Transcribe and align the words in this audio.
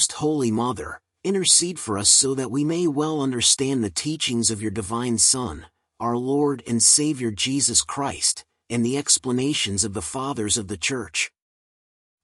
most 0.00 0.12
holy 0.12 0.50
Mother, 0.50 0.98
intercede 1.24 1.78
for 1.78 1.98
us 1.98 2.08
so 2.08 2.34
that 2.34 2.50
we 2.50 2.64
may 2.64 2.86
well 2.86 3.20
understand 3.20 3.84
the 3.84 3.90
teachings 3.90 4.50
of 4.50 4.62
your 4.62 4.70
divine 4.70 5.18
Son, 5.18 5.66
our 6.00 6.16
Lord 6.16 6.62
and 6.66 6.82
Savior 6.82 7.30
Jesus 7.30 7.82
Christ, 7.82 8.42
and 8.70 8.82
the 8.82 8.96
explanations 8.96 9.84
of 9.84 9.92
the 9.92 10.00
Fathers 10.00 10.56
of 10.56 10.68
the 10.68 10.78
Church. 10.78 11.30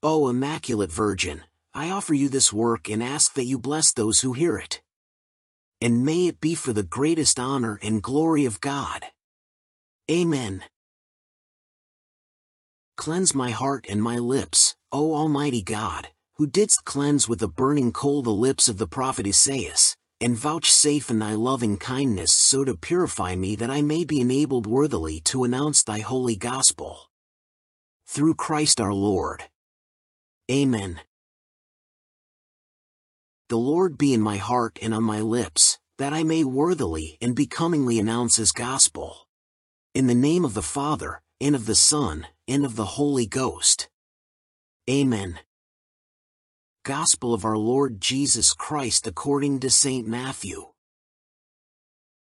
O 0.02 0.26
Immaculate 0.30 0.90
Virgin, 0.90 1.42
I 1.74 1.90
offer 1.90 2.14
you 2.14 2.30
this 2.30 2.50
work 2.50 2.88
and 2.88 3.02
ask 3.02 3.34
that 3.34 3.44
you 3.44 3.58
bless 3.58 3.92
those 3.92 4.22
who 4.22 4.32
hear 4.32 4.56
it. 4.56 4.80
And 5.82 6.02
may 6.02 6.28
it 6.28 6.40
be 6.40 6.54
for 6.54 6.72
the 6.72 6.82
greatest 6.82 7.38
honor 7.38 7.78
and 7.82 8.02
glory 8.02 8.46
of 8.46 8.62
God. 8.62 9.04
Amen. 10.10 10.64
Cleanse 12.96 13.34
my 13.34 13.50
heart 13.50 13.84
and 13.86 14.02
my 14.02 14.16
lips, 14.16 14.76
O 14.92 15.14
Almighty 15.14 15.60
God, 15.60 16.08
who 16.36 16.46
didst 16.46 16.84
cleanse 16.84 17.28
with 17.28 17.42
a 17.42 17.48
burning 17.48 17.92
coal 17.92 18.22
the 18.22 18.30
lips 18.30 18.68
of 18.68 18.76
the 18.76 18.86
prophet 18.86 19.26
Esaias, 19.26 19.96
and 20.20 20.36
vouchsafe 20.36 21.10
in 21.10 21.18
thy 21.18 21.32
loving 21.32 21.78
kindness 21.78 22.32
so 22.32 22.64
to 22.64 22.76
purify 22.76 23.34
me 23.34 23.56
that 23.56 23.70
I 23.70 23.80
may 23.80 24.04
be 24.04 24.20
enabled 24.20 24.66
worthily 24.66 25.20
to 25.20 25.44
announce 25.44 25.82
thy 25.82 26.00
holy 26.00 26.36
gospel. 26.36 27.10
Through 28.06 28.34
Christ 28.34 28.80
our 28.80 28.92
Lord. 28.92 29.44
Amen. 30.50 31.00
The 33.48 33.56
Lord 33.56 33.96
be 33.96 34.12
in 34.12 34.20
my 34.20 34.36
heart 34.36 34.78
and 34.82 34.92
on 34.92 35.04
my 35.04 35.20
lips, 35.20 35.78
that 35.98 36.12
I 36.12 36.22
may 36.22 36.44
worthily 36.44 37.16
and 37.20 37.34
becomingly 37.34 37.98
announce 37.98 38.36
his 38.36 38.52
gospel. 38.52 39.26
In 39.94 40.06
the 40.06 40.14
name 40.14 40.44
of 40.44 40.54
the 40.54 40.62
Father, 40.62 41.22
and 41.40 41.54
of 41.54 41.66
the 41.66 41.74
Son, 41.74 42.26
and 42.46 42.64
of 42.64 42.76
the 42.76 42.84
Holy 42.84 43.26
Ghost. 43.26 43.88
Amen. 44.90 45.40
Gospel 46.86 47.34
of 47.34 47.44
our 47.44 47.58
Lord 47.58 48.00
Jesus 48.00 48.52
Christ 48.52 49.08
according 49.08 49.58
to 49.58 49.70
St. 49.70 50.06
Matthew. 50.06 50.66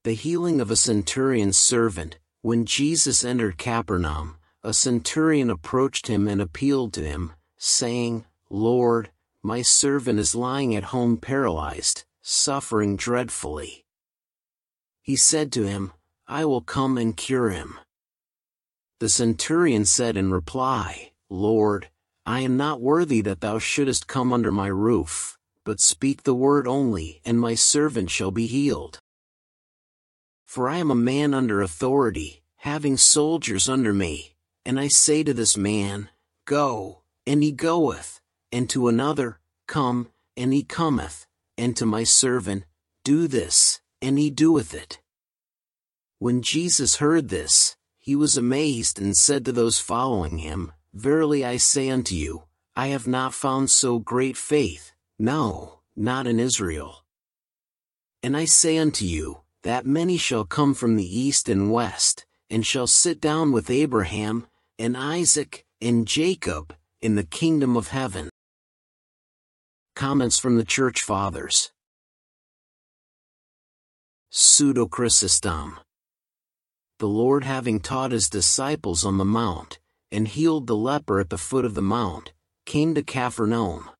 The 0.05 0.12
healing 0.12 0.60
of 0.60 0.70
a 0.70 0.77
centurion's 0.77 1.58
servant, 1.58 2.20
when 2.41 2.64
Jesus 2.64 3.25
entered 3.25 3.58
Capernaum, 3.58 4.36
a 4.62 4.72
centurion 4.72 5.50
approached 5.50 6.06
him 6.06 6.28
and 6.28 6.41
appealed 6.41 6.92
to 6.92 7.02
him, 7.02 7.32
saying, 7.56 8.27
Lord, 8.48 9.10
my 9.42 9.60
servant 9.60 10.20
is 10.20 10.36
lying 10.36 10.77
at 10.77 10.84
home 10.94 11.16
paralyzed, 11.16 12.05
suffering 12.22 12.94
dreadfully. 12.94 13.84
He 15.02 15.16
said 15.16 15.50
to 15.55 15.66
him, 15.66 15.92
I 16.28 16.44
will 16.44 16.60
come 16.60 16.97
and 16.97 17.16
cure 17.16 17.50
him. 17.50 17.80
The 19.00 19.08
centurion 19.08 19.84
said 19.84 20.16
in 20.16 20.30
reply, 20.30 21.10
Lord, 21.28 21.88
I 22.27 22.41
am 22.41 22.56
not 22.56 22.80
worthy 22.80 23.20
that 23.20 23.41
thou 23.41 23.58
shouldest 23.58 24.06
come 24.06 24.33
under 24.33 24.50
my 24.50 24.69
roof, 24.69 25.39
but 25.64 25.80
speak 25.80 26.22
the 26.22 26.34
word 26.34 26.66
only, 26.66 27.20
and 27.25 27.39
my 27.39 27.55
servant 27.55 28.11
shall 28.11 28.31
be 28.31 28.47
healed. 28.47 28.98
For 30.47 30.69
I 30.69 30.78
am 30.78 30.91
a 30.91 30.94
man 30.94 31.34
under 31.34 31.61
authority, 31.61 32.42
having 32.56 32.97
soldiers 32.97 33.69
under 33.69 33.92
me, 33.92 34.36
and 34.64 34.81
I 34.81 34.89
say 34.89 35.22
to 35.22 35.34
this 35.34 35.56
man, 35.56 36.08
Go, 36.47 37.03
and 37.27 37.42
he 37.42 37.53
goeth, 37.53 38.20
and 38.50 38.70
to 38.70 38.88
another, 38.88 39.38
Come, 39.66 40.09
and 40.36 40.53
he 40.53 40.62
cometh, 40.62 41.27
and 41.59 41.77
to 41.77 41.84
my 41.84 42.05
servant, 42.05 42.64
Do 43.05 43.27
this, 43.27 43.81
and 44.00 44.19
he 44.19 44.31
doeth 44.31 44.72
it. 44.72 45.00
When 46.19 46.41
Jesus 46.41 46.97
heard 46.97 47.28
this, 47.28 47.77
he 47.98 48.16
was 48.16 48.36
amazed 48.36 48.98
and 48.98 49.14
said 49.14 49.44
to 49.44 49.53
those 49.53 49.78
following 49.78 50.38
him, 50.38 50.72
Verily 50.95 51.45
I 51.45 51.56
say 51.56 51.91
unto 51.91 52.15
you, 52.15 52.44
I 52.77 52.87
have 52.88 53.09
not 53.09 53.34
found 53.34 53.69
so 53.69 53.99
great 53.99 54.37
faith, 54.37 54.93
no, 55.19 55.81
not 55.97 56.28
in 56.28 56.38
Israel. 56.38 57.05
And 58.22 58.37
I 58.37 58.44
say 58.44 58.78
unto 58.78 59.04
you, 59.04 59.41
that 59.65 59.87
many 59.87 60.16
shall 60.16 60.44
come 60.44 60.72
from 60.72 60.94
the 60.94 61.19
east 61.19 61.49
and 61.49 61.72
west, 61.72 62.27
and 62.49 62.65
shall 62.65 62.87
sit 62.87 63.21
down 63.21 63.50
with 63.50 63.71
Abraham, 63.71 64.47
and 64.78 64.97
Isaac, 64.97 65.66
and 65.81 66.06
Jacob, 66.06 66.72
in 67.03 67.16
the 67.16 67.25
kingdom 67.25 67.77
of 67.77 67.88
heaven. 67.88 68.31
Comments 69.97 70.38
from 70.38 70.59
the 70.59 70.65
Church 70.65 71.03
Fathers 71.03 71.72
Pseudo 74.31 74.87
Chrysostom 74.87 75.81
The 77.00 77.09
Lord 77.09 77.43
having 77.43 77.81
taught 77.81 78.12
his 78.12 78.28
disciples 78.28 79.04
on 79.04 79.19
the 79.19 79.25
mount, 79.25 79.81
and 80.14 80.28
healed 80.28 80.69
the 80.69 80.76
leper 80.76 81.19
at 81.19 81.28
the 81.28 81.36
foot 81.36 81.64
of 81.64 81.75
the 81.75 81.82
mount, 81.82 82.32
came 82.66 82.94
to 82.94 83.02
Capharnaum. 83.02 83.91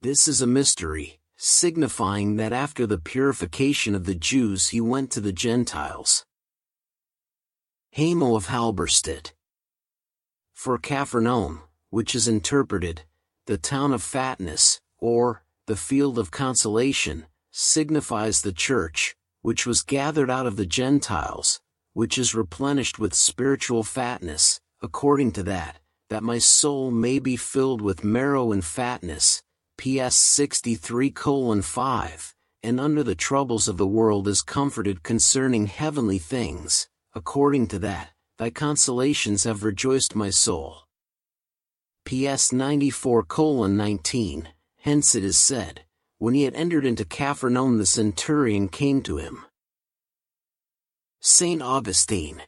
This 0.00 0.28
is 0.28 0.40
a 0.40 0.46
mystery, 0.46 1.18
signifying 1.36 2.36
that 2.36 2.52
after 2.52 2.86
the 2.86 2.98
purification 2.98 3.96
of 3.96 4.04
the 4.04 4.14
Jews 4.14 4.68
he 4.68 4.80
went 4.80 5.10
to 5.10 5.20
the 5.20 5.32
Gentiles. 5.32 6.24
Hamo 7.96 8.36
of 8.36 8.46
Halberstadt. 8.46 9.32
For 10.54 10.78
Capharnaum, 10.78 11.62
which 11.90 12.14
is 12.14 12.28
interpreted, 12.28 13.02
the 13.46 13.58
town 13.58 13.92
of 13.92 14.04
fatness, 14.04 14.80
or, 14.98 15.42
the 15.66 15.76
field 15.76 16.16
of 16.16 16.30
consolation, 16.30 17.26
signifies 17.50 18.42
the 18.42 18.52
church, 18.52 19.16
which 19.40 19.66
was 19.66 19.82
gathered 19.82 20.30
out 20.30 20.46
of 20.46 20.54
the 20.54 20.64
Gentiles, 20.64 21.60
which 21.92 22.16
is 22.16 22.36
replenished 22.36 23.00
with 23.00 23.14
spiritual 23.14 23.82
fatness, 23.82 24.60
according 24.82 25.32
to 25.32 25.42
that, 25.44 25.78
that 26.10 26.22
my 26.22 26.38
soul 26.38 26.90
may 26.90 27.18
be 27.18 27.36
filled 27.36 27.80
with 27.80 28.04
marrow 28.04 28.52
and 28.52 28.64
fatness, 28.64 29.42
PS 29.78 30.16
63 30.16 31.12
5, 31.62 32.34
and 32.62 32.80
under 32.80 33.02
the 33.02 33.14
troubles 33.14 33.68
of 33.68 33.76
the 33.76 33.86
world 33.86 34.28
is 34.28 34.42
comforted 34.42 35.02
concerning 35.02 35.66
heavenly 35.66 36.18
things, 36.18 36.88
according 37.14 37.66
to 37.68 37.78
that, 37.78 38.10
thy 38.38 38.50
consolations 38.50 39.44
have 39.44 39.64
rejoiced 39.64 40.14
my 40.14 40.30
soul. 40.30 40.82
PS 42.04 42.52
94 42.52 43.24
19, 43.68 44.48
hence 44.78 45.14
it 45.14 45.24
is 45.24 45.38
said, 45.38 45.84
when 46.18 46.34
he 46.34 46.42
had 46.42 46.54
entered 46.54 46.84
into 46.84 47.04
Capharnaum 47.04 47.78
the 47.78 47.86
centurion 47.86 48.68
came 48.68 49.02
to 49.02 49.16
him. 49.16 49.44
St. 51.20 51.62
Augustine 51.62 52.42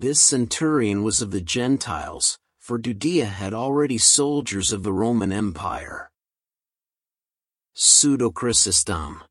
this 0.00 0.22
centurion 0.22 1.02
was 1.02 1.20
of 1.20 1.32
the 1.32 1.40
Gentiles, 1.40 2.38
for 2.60 2.78
Judea 2.78 3.26
had 3.26 3.52
already 3.52 3.98
soldiers 3.98 4.72
of 4.72 4.84
the 4.84 4.92
Roman 4.92 5.32
Empire. 5.32 6.08
Pseudo-Chrysostom 7.74 9.24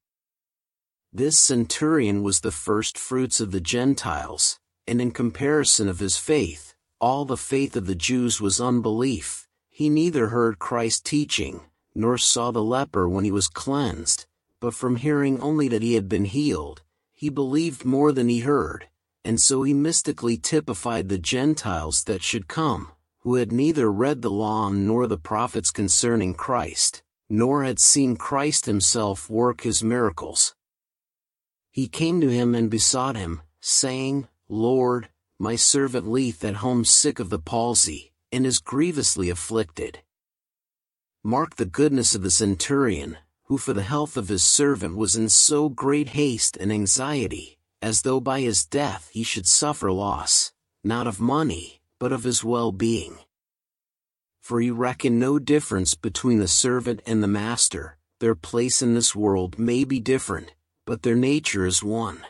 This 1.13 1.39
centurion 1.39 2.21
was 2.21 2.41
the 2.41 2.51
first 2.51 2.97
fruits 2.97 3.39
of 3.39 3.51
the 3.51 3.61
Gentiles, 3.61 4.59
and 4.85 4.99
in 4.99 5.11
comparison 5.11 5.87
of 5.87 5.99
his 5.99 6.17
faith, 6.17 6.73
all 6.99 7.23
the 7.23 7.37
faith 7.37 7.77
of 7.77 7.87
the 7.87 7.95
Jews 7.95 8.41
was 8.41 8.59
unbelief. 8.59 9.47
He 9.69 9.89
neither 9.89 10.27
heard 10.27 10.59
Christ 10.59 11.05
teaching, 11.05 11.61
nor 11.95 12.17
saw 12.17 12.51
the 12.51 12.63
leper 12.63 13.07
when 13.07 13.23
he 13.23 13.31
was 13.31 13.47
cleansed, 13.47 14.25
but 14.59 14.73
from 14.73 14.97
hearing 14.97 15.39
only 15.39 15.69
that 15.69 15.81
he 15.81 15.93
had 15.93 16.09
been 16.09 16.25
healed, 16.25 16.81
he 17.13 17.29
believed 17.29 17.85
more 17.85 18.11
than 18.11 18.27
he 18.27 18.39
heard, 18.39 18.89
and 19.27 19.41
so 19.41 19.63
he 19.63 19.73
mystically 19.73 20.37
typified 20.37 21.09
the 21.09 21.17
Gentiles 21.17 22.05
that 22.05 22.23
should 22.23 22.47
come, 22.47 22.93
who 23.23 23.35
had 23.35 23.51
neither 23.51 23.91
read 23.91 24.21
the 24.21 24.31
law 24.31 24.69
nor 24.69 25.05
the 25.05 25.17
prophets 25.17 25.69
concerning 25.69 26.33
Christ, 26.33 27.03
nor 27.29 27.65
had 27.65 27.77
seen 27.77 28.15
Christ 28.15 28.67
himself 28.67 29.29
work 29.29 29.63
his 29.63 29.83
miracles. 29.83 30.55
He 31.69 31.89
came 31.89 32.21
to 32.21 32.29
him 32.29 32.55
and 32.55 32.71
besought 32.71 33.17
him, 33.17 33.41
saying, 33.59 34.29
Lord, 34.47 35.09
my 35.37 35.57
servant 35.57 36.07
lieth 36.07 36.45
at 36.45 36.63
home 36.63 36.85
sick 36.85 37.19
of 37.19 37.29
the 37.29 37.37
palsy, 37.37 38.13
and 38.31 38.45
is 38.45 38.59
grievously 38.59 39.29
afflicted. 39.29 39.99
Mark 41.21 41.57
the 41.57 41.65
goodness 41.65 42.15
of 42.15 42.21
the 42.21 42.31
centurion, 42.31 43.17
who 43.47 43.57
for 43.57 43.73
the 43.73 43.83
health 43.83 44.15
of 44.15 44.29
his 44.29 44.45
servant 44.45 44.95
was 44.95 45.17
in 45.17 45.27
so 45.27 45.67
great 45.67 46.09
haste 46.09 46.55
and 46.55 46.71
anxiety, 46.71 47.56
as 47.81 48.01
though 48.01 48.19
by 48.19 48.41
his 48.41 48.65
death 48.65 49.09
he 49.11 49.23
should 49.23 49.47
suffer 49.47 49.91
loss, 49.91 50.51
not 50.83 51.07
of 51.07 51.19
money, 51.19 51.81
but 51.99 52.11
of 52.11 52.23
his 52.23 52.43
well-being. 52.43 53.17
For 54.41 54.61
he 54.61 54.71
reckoned 54.71 55.19
no 55.19 55.39
difference 55.39 55.93
between 55.93 56.39
the 56.39 56.47
servant 56.47 57.01
and 57.05 57.21
the 57.21 57.27
master, 57.27 57.97
their 58.19 58.35
place 58.35 58.81
in 58.81 58.93
this 58.93 59.15
world 59.15 59.59
may 59.59 59.83
be 59.83 59.99
different, 59.99 60.53
but 60.85 61.03
their 61.03 61.15
nature 61.15 61.65
is 61.65 61.83
one. 61.83 62.25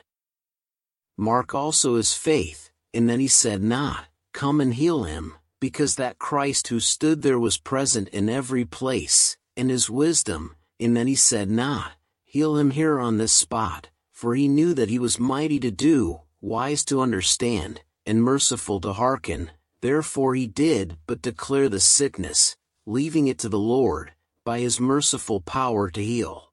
Mark 1.18 1.54
also 1.56 1.96
his 1.96 2.14
faith, 2.14 2.72
and 2.94 3.10
then 3.10 3.20
he 3.20 3.28
said 3.28 3.62
not, 3.62 4.06
Come 4.34 4.60
and 4.60 4.74
heal 4.74 5.04
him, 5.04 5.36
because 5.60 5.96
that 5.96 6.20
Christ 6.20 6.68
who 6.68 6.80
stood 6.80 7.22
there 7.22 7.40
was 7.40 7.58
present 7.58 8.10
in 8.10 8.30
every 8.30 8.66
place, 8.66 9.38
and 9.56 9.70
his 9.70 9.90
wisdom, 9.90 10.56
and 10.80 10.96
then 10.96 11.08
he 11.08 11.16
said 11.16 11.50
not, 11.50 11.94
Heal 12.24 12.58
him 12.58 12.72
here 12.72 13.00
on 13.00 13.18
this 13.18 13.32
spot, 13.32 13.90
for 14.18 14.34
he 14.34 14.48
knew 14.48 14.74
that 14.74 14.90
he 14.90 14.98
was 14.98 15.20
mighty 15.20 15.60
to 15.60 15.70
do, 15.70 16.20
wise 16.42 16.84
to 16.84 17.02
understand, 17.02 17.82
and 18.04 18.24
merciful 18.24 18.82
to 18.82 18.92
hearken, 18.94 19.52
therefore 19.82 20.34
he 20.34 20.48
did 20.48 20.98
but 21.06 21.22
declare 21.22 21.70
the 21.70 21.80
sickness, 21.80 22.56
leaving 22.88 23.28
it 23.28 23.38
to 23.38 23.48
the 23.48 23.60
Lord, 23.60 24.14
by 24.44 24.58
his 24.58 24.80
merciful 24.80 25.40
power 25.40 25.92
to 25.92 26.04
heal. 26.04 26.52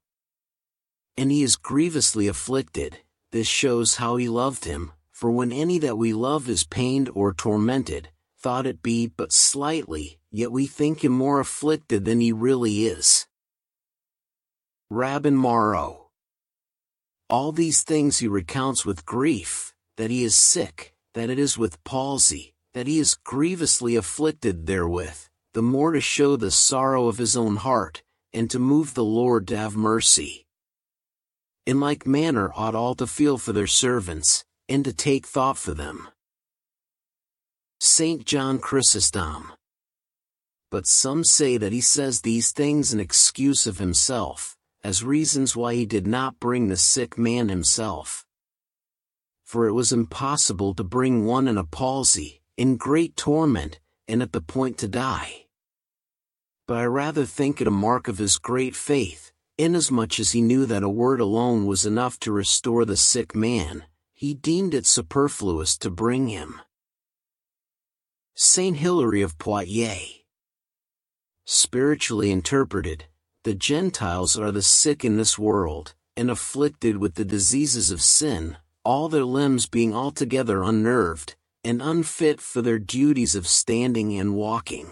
And 1.17 1.31
he 1.31 1.41
is 1.41 1.55
grievously 1.55 2.27
afflicted, 2.27 2.99
this 3.31 3.47
shows 3.47 3.95
how 3.95 4.17
he 4.17 4.29
loved 4.29 4.65
him, 4.65 4.91
for 5.09 5.31
when 5.31 5.51
any 5.51 5.79
that 5.79 5.97
we 5.97 6.13
love 6.13 6.47
is 6.47 6.65
pained 6.65 7.09
or 7.15 7.33
tormented, 7.33 8.09
thought 8.37 8.67
it 8.67 8.83
be 8.83 9.07
but 9.07 9.33
slightly, 9.33 10.19
yet 10.29 10.51
we 10.51 10.67
think 10.67 11.03
him 11.03 11.13
more 11.13 11.39
afflicted 11.39 12.05
than 12.05 12.19
he 12.19 12.31
really 12.31 12.85
is. 12.85 13.25
Rabanus 14.91 15.33
Maurus. 15.33 16.04
All 17.29 17.51
these 17.51 17.81
things 17.81 18.19
he 18.19 18.27
recounts 18.27 18.85
with 18.85 19.05
grief, 19.05 19.73
that 19.97 20.11
he 20.11 20.23
is 20.23 20.35
sick, 20.35 20.93
that 21.15 21.29
it 21.29 21.39
is 21.39 21.57
with 21.57 21.83
palsy, 21.83 22.53
that 22.75 22.85
he 22.85 22.99
is 22.99 23.15
grievously 23.23 23.95
afflicted 23.95 24.67
therewith, 24.67 25.27
the 25.53 25.63
more 25.63 25.93
to 25.93 26.01
show 26.01 26.35
the 26.35 26.51
sorrow 26.51 27.07
of 27.07 27.17
his 27.17 27.35
own 27.35 27.55
heart, 27.55 28.03
and 28.31 28.51
to 28.51 28.59
move 28.59 28.93
the 28.93 29.03
Lord 29.03 29.47
to 29.47 29.57
have 29.57 29.75
mercy. 29.75 30.45
In 31.65 31.79
like 31.79 32.05
manner 32.05 32.51
ought 32.55 32.75
all 32.75 32.93
to 32.95 33.07
feel 33.07 33.39
for 33.39 33.53
their 33.53 33.65
servants, 33.65 34.45
and 34.69 34.85
to 34.85 34.93
take 34.93 35.25
thought 35.25 35.57
for 35.57 35.73
them. 35.73 36.09
St. 37.79 38.23
John 38.25 38.59
Chrysostom. 38.59 39.51
But 40.69 40.85
some 40.85 41.23
say 41.23 41.57
that 41.57 41.71
he 41.71 41.81
says 41.81 42.21
these 42.21 42.51
things 42.51 42.93
in 42.93 42.99
excuse 42.99 43.65
of 43.65 43.79
himself, 43.79 44.54
as 44.85 45.03
reasons 45.03 45.55
why 45.55 45.73
he 45.73 45.83
did 45.83 46.05
not 46.05 46.39
bring 46.39 46.67
the 46.67 46.77
sick 46.77 47.17
man 47.17 47.49
himself. 47.49 48.23
For 49.43 49.67
it 49.67 49.71
was 49.71 49.91
impossible 49.91 50.75
to 50.75 50.83
bring 50.83 51.25
one 51.25 51.47
in 51.47 51.57
a 51.57 51.63
palsy, 51.63 52.43
in 52.55 52.77
great 52.77 53.17
torment, 53.17 53.79
and 54.07 54.21
at 54.21 54.31
the 54.31 54.41
point 54.41 54.77
to 54.77 54.87
die. 54.87 55.47
But 56.67 56.77
I 56.77 56.85
rather 56.85 57.25
think 57.25 57.59
it 57.59 57.67
a 57.67 57.71
mark 57.71 58.07
of 58.07 58.19
his 58.19 58.37
great 58.37 58.75
faith, 58.75 59.31
inasmuch 59.57 60.19
as 60.19 60.33
he 60.33 60.43
knew 60.43 60.67
that 60.67 60.83
a 60.83 60.97
word 61.03 61.19
alone 61.19 61.65
was 61.65 61.87
enough 61.87 62.19
to 62.19 62.31
restore 62.31 62.85
the 62.85 62.95
sick 62.95 63.33
man, 63.33 63.85
he 64.13 64.35
deemed 64.35 64.75
it 64.75 64.85
superfluous 64.85 65.79
to 65.79 65.89
bring 65.89 66.27
him. 66.27 66.61
Saint 68.35 68.77
Hilary 68.77 69.23
of 69.23 69.39
Poitiers. 69.39 70.21
Spiritually 71.43 72.29
interpreted, 72.29 73.05
the 73.45 73.53
Gentiles 73.53 74.39
are 74.39 74.51
the 74.51 74.63
sick 74.63 75.05
in 75.05 75.17
this 75.17 75.37
world, 75.37 75.93
and 76.17 76.31
afflicted 76.31 76.97
with 76.97 77.13
the 77.13 77.23
diseases 77.23 77.91
of 77.91 78.01
sin, 78.01 78.57
all 78.83 79.07
their 79.07 79.23
limbs 79.23 79.67
being 79.67 79.93
altogether 79.93 80.63
unnerved, 80.63 81.35
and 81.63 81.79
unfit 81.79 82.41
for 82.41 82.63
their 82.63 82.79
duties 82.79 83.35
of 83.35 83.45
standing 83.45 84.17
and 84.17 84.33
walking. 84.33 84.89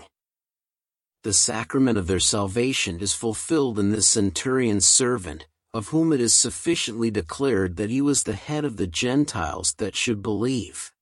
The 1.23 1.33
sacrament 1.33 1.97
of 1.97 2.05
their 2.05 2.19
salvation 2.19 2.99
is 2.99 3.13
fulfilled 3.13 3.79
in 3.79 3.89
this 3.89 4.07
centurion's 4.07 4.85
servant, 4.85 5.47
of 5.73 5.87
whom 5.87 6.13
it 6.13 6.21
is 6.21 6.35
sufficiently 6.35 7.09
declared 7.09 7.77
that 7.77 7.89
he 7.89 8.01
was 8.01 8.21
the 8.21 8.33
head 8.33 8.65
of 8.65 8.77
the 8.77 8.85
Gentiles 8.85 9.73
that 9.79 9.95
should 9.95 10.21
believe. 10.21 10.93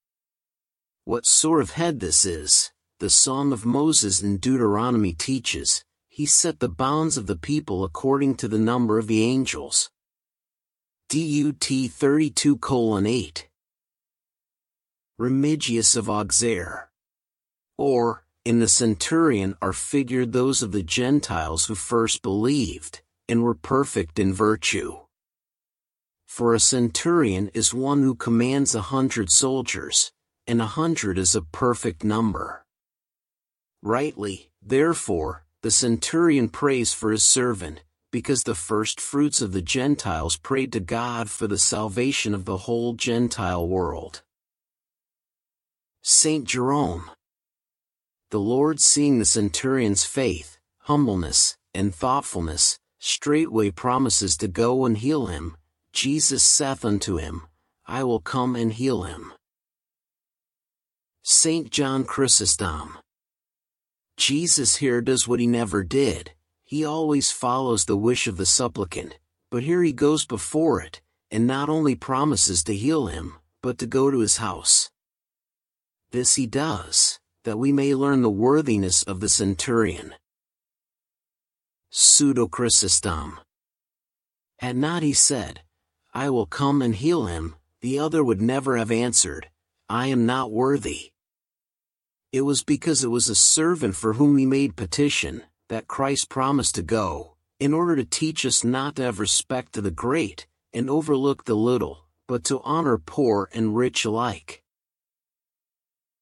What 1.04 1.25
sort 1.25 1.62
of 1.62 1.71
head 1.71 2.00
this 2.00 2.24
is, 2.24 2.71
the 3.00 3.09
Song 3.09 3.51
of 3.51 3.65
Moses 3.65 4.24
in 4.24 4.38
Deuteronomy 4.38 5.12
teaches, 5.12 5.83
he 6.13 6.25
set 6.25 6.59
the 6.59 6.67
bounds 6.67 7.15
of 7.15 7.25
the 7.25 7.37
people 7.37 7.85
according 7.85 8.35
to 8.35 8.49
the 8.49 8.59
number 8.59 8.99
of 8.99 9.07
the 9.07 9.23
angels. 9.23 9.89
DUT 11.07 11.63
32 11.63 12.59
8 12.61 13.47
Remigius 15.17 15.95
of 15.95 16.09
Auxerre. 16.09 16.89
Or, 17.77 18.25
in 18.43 18.59
the 18.59 18.67
centurion 18.67 19.55
are 19.61 19.71
figured 19.71 20.33
those 20.33 20.61
of 20.61 20.73
the 20.73 20.83
Gentiles 20.83 21.67
who 21.67 21.75
first 21.75 22.21
believed, 22.21 23.01
and 23.29 23.41
were 23.41 23.55
perfect 23.55 24.19
in 24.19 24.33
virtue. 24.33 24.97
For 26.27 26.53
a 26.53 26.59
centurion 26.59 27.49
is 27.53 27.73
one 27.73 28.01
who 28.03 28.15
commands 28.15 28.75
a 28.75 28.81
hundred 28.81 29.31
soldiers, 29.31 30.11
and 30.45 30.61
a 30.61 30.65
hundred 30.65 31.17
is 31.17 31.35
a 31.35 31.41
perfect 31.41 32.03
number. 32.03 32.65
Rightly, 33.81 34.51
therefore, 34.61 35.45
the 35.61 35.71
centurion 35.71 36.49
prays 36.49 36.91
for 36.91 37.11
his 37.11 37.23
servant, 37.23 37.83
because 38.11 38.43
the 38.43 38.55
first 38.55 38.99
fruits 38.99 39.41
of 39.41 39.53
the 39.53 39.61
Gentiles 39.61 40.35
prayed 40.35 40.73
to 40.73 40.79
God 40.79 41.29
for 41.29 41.47
the 41.47 41.57
salvation 41.57 42.33
of 42.33 42.45
the 42.45 42.57
whole 42.57 42.93
Gentile 42.93 43.67
world. 43.67 44.21
Saint 46.01 46.45
Jerome 46.45 47.11
The 48.31 48.39
Lord 48.39 48.79
seeing 48.79 49.19
the 49.19 49.25
centurion's 49.25 50.03
faith, 50.03 50.57
humbleness, 50.79 51.57
and 51.73 51.93
thoughtfulness, 51.93 52.79
straightway 52.99 53.71
promises 53.71 54.35
to 54.37 54.47
go 54.47 54.85
and 54.85 54.97
heal 54.97 55.27
him. 55.27 55.55
Jesus 55.93 56.43
saith 56.43 56.83
unto 56.83 57.17
him, 57.17 57.43
I 57.85 58.03
will 58.03 58.19
come 58.19 58.55
and 58.55 58.73
heal 58.73 59.03
him. 59.03 59.33
St. 61.23 61.69
John 61.69 62.03
Chrysostom. 62.03 62.97
Jesus 64.21 64.75
here 64.75 65.01
does 65.01 65.27
what 65.27 65.39
he 65.39 65.47
never 65.47 65.83
did, 65.83 66.33
he 66.63 66.85
always 66.85 67.31
follows 67.31 67.85
the 67.85 67.97
wish 67.97 68.27
of 68.27 68.38
the 68.38 68.45
supplicant, 68.45 69.18
but 69.50 69.63
here 69.63 69.81
he 69.81 69.91
goes 69.91 70.27
before 70.27 70.79
it, 70.79 71.01
and 71.31 71.47
not 71.47 71.69
only 71.69 71.95
promises 71.95 72.63
to 72.65 72.75
heal 72.75 73.07
him, 73.07 73.38
but 73.63 73.79
to 73.79 73.88
go 73.88 74.12
to 74.12 74.19
his 74.19 74.38
house. 74.38 74.91
This 76.12 76.35
he 76.35 76.45
does, 76.45 77.19
that 77.45 77.57
we 77.57 77.71
may 77.71 77.95
learn 77.95 78.21
the 78.21 78.29
worthiness 78.29 79.01
of 79.01 79.21
the 79.21 79.27
centurion. 79.27 80.13
Pseudo 81.89 82.47
Chrysostom. 82.47 83.39
Had 84.59 84.75
not 84.75 85.01
he 85.01 85.13
said, 85.13 85.62
I 86.13 86.29
will 86.29 86.45
come 86.45 86.83
and 86.83 86.94
heal 86.94 87.25
him, 87.25 87.56
the 87.81 87.97
other 87.97 88.23
would 88.23 88.39
never 88.39 88.77
have 88.77 88.91
answered, 88.91 89.50
I 89.89 90.07
am 90.07 90.27
not 90.27 90.51
worthy. 90.51 91.12
It 92.31 92.42
was 92.42 92.63
because 92.63 93.04
it 93.04 93.10
was 93.10 93.28
a 93.28 93.36
servant 93.36 93.95
for 93.98 94.13
whom 94.13 94.38
he 94.38 94.45
made 94.45 94.78
petition, 94.78 95.44
that 95.68 95.89
Christ 95.89 96.30
promised 96.30 96.75
to 96.75 96.81
go, 96.81 97.36
in 97.60 97.74
order 97.74 97.98
to 97.98 98.06
teach 98.06 98.45
us 98.45 98.63
not 98.63 98.95
to 98.95 99.04
have 99.04 99.19
respect 99.19 99.74
to 99.74 99.81
the 99.81 99.92
great, 99.92 100.48
and 100.72 100.89
overlook 100.89 101.44
the 101.44 101.56
little, 101.56 102.06
but 102.28 102.45
to 102.45 102.62
honor 102.62 102.98
poor 102.98 103.50
and 103.52 103.76
rich 103.76 104.06
alike. 104.06 104.64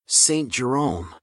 Saint 0.08 0.50
Jerome. 0.50 1.14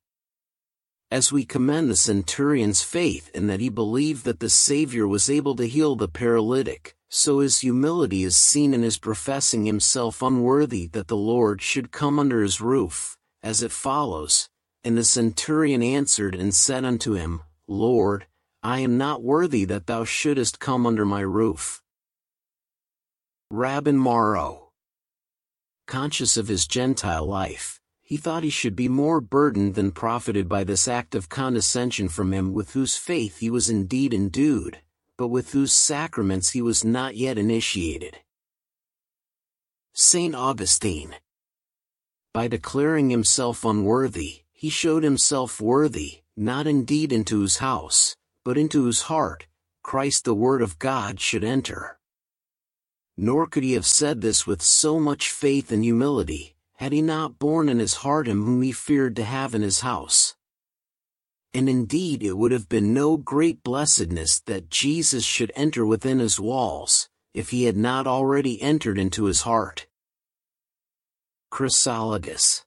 As 1.10 1.32
we 1.32 1.44
commend 1.44 1.90
the 1.90 1.96
centurion's 1.96 2.82
faith 2.82 3.28
in 3.34 3.48
that 3.48 3.58
he 3.58 3.68
believed 3.68 4.24
that 4.24 4.38
the 4.38 4.48
Savior 4.48 5.08
was 5.08 5.28
able 5.28 5.56
to 5.56 5.66
heal 5.66 5.96
the 5.96 6.06
paralytic, 6.06 6.96
so 7.08 7.40
his 7.40 7.58
humility 7.58 8.22
is 8.22 8.36
seen 8.36 8.72
in 8.72 8.82
his 8.82 8.98
professing 8.98 9.66
himself 9.66 10.22
unworthy 10.22 10.86
that 10.88 11.08
the 11.08 11.16
Lord 11.16 11.60
should 11.60 11.90
come 11.90 12.20
under 12.20 12.42
his 12.42 12.60
roof, 12.60 13.18
as 13.42 13.62
it 13.62 13.72
follows, 13.72 14.48
and 14.86 14.96
the 14.96 15.02
centurion 15.02 15.82
answered 15.82 16.36
and 16.36 16.54
said 16.54 16.84
unto 16.84 17.14
him, 17.14 17.42
Lord, 17.66 18.26
I 18.62 18.78
am 18.78 18.96
not 18.96 19.20
worthy 19.20 19.64
that 19.64 19.88
thou 19.88 20.04
shouldest 20.04 20.60
come 20.60 20.86
under 20.86 21.04
my 21.04 21.22
roof. 21.22 21.82
Rabanus 23.52 23.96
Maurus. 23.96 24.58
Conscious 25.88 26.36
of 26.36 26.46
his 26.46 26.68
Gentile 26.68 27.26
life, 27.26 27.80
he 28.04 28.16
thought 28.16 28.44
he 28.44 28.50
should 28.50 28.76
be 28.76 28.88
more 28.88 29.20
burdened 29.20 29.74
than 29.74 29.90
profited 29.90 30.48
by 30.48 30.62
this 30.62 30.86
act 30.86 31.16
of 31.16 31.28
condescension 31.28 32.08
from 32.08 32.32
him 32.32 32.52
with 32.52 32.74
whose 32.74 32.96
faith 32.96 33.38
he 33.38 33.50
was 33.50 33.68
indeed 33.68 34.14
endued, 34.14 34.78
but 35.18 35.28
with 35.28 35.50
whose 35.50 35.72
sacraments 35.72 36.50
he 36.50 36.62
was 36.62 36.84
not 36.84 37.16
yet 37.16 37.38
initiated. 37.38 38.18
Saint 39.94 40.36
Augustine. 40.36 41.16
By 42.32 42.46
declaring 42.46 43.10
himself 43.10 43.64
unworthy, 43.64 44.42
he 44.58 44.70
showed 44.70 45.02
himself 45.02 45.60
worthy, 45.60 46.22
not 46.34 46.66
indeed 46.66 47.12
into 47.12 47.40
whose 47.40 47.58
house, 47.58 48.16
but 48.42 48.56
into 48.56 48.84
whose 48.84 49.02
heart, 49.02 49.46
Christ 49.82 50.24
the 50.24 50.34
Word 50.34 50.62
of 50.62 50.78
God 50.78 51.20
should 51.20 51.44
enter. 51.44 51.98
Nor 53.18 53.46
could 53.46 53.62
he 53.64 53.74
have 53.74 53.84
said 53.84 54.22
this 54.22 54.46
with 54.46 54.62
so 54.62 54.98
much 54.98 55.30
faith 55.30 55.70
and 55.70 55.84
humility, 55.84 56.56
had 56.76 56.92
he 56.92 57.02
not 57.02 57.38
borne 57.38 57.68
in 57.68 57.78
his 57.78 57.96
heart 57.96 58.26
him 58.26 58.44
whom 58.44 58.62
he 58.62 58.72
feared 58.72 59.14
to 59.16 59.24
have 59.24 59.54
in 59.54 59.60
his 59.60 59.80
house. 59.80 60.36
And 61.52 61.68
indeed 61.68 62.22
it 62.22 62.38
would 62.38 62.52
have 62.52 62.68
been 62.68 62.94
no 62.94 63.18
great 63.18 63.62
blessedness 63.62 64.40
that 64.40 64.70
Jesus 64.70 65.24
should 65.24 65.52
enter 65.54 65.84
within 65.84 66.18
his 66.18 66.40
walls, 66.40 67.10
if 67.34 67.50
he 67.50 67.64
had 67.64 67.76
not 67.76 68.06
already 68.06 68.60
entered 68.62 68.98
into 68.98 69.24
his 69.24 69.42
heart. 69.42 69.86
Chrysologus 71.50 72.65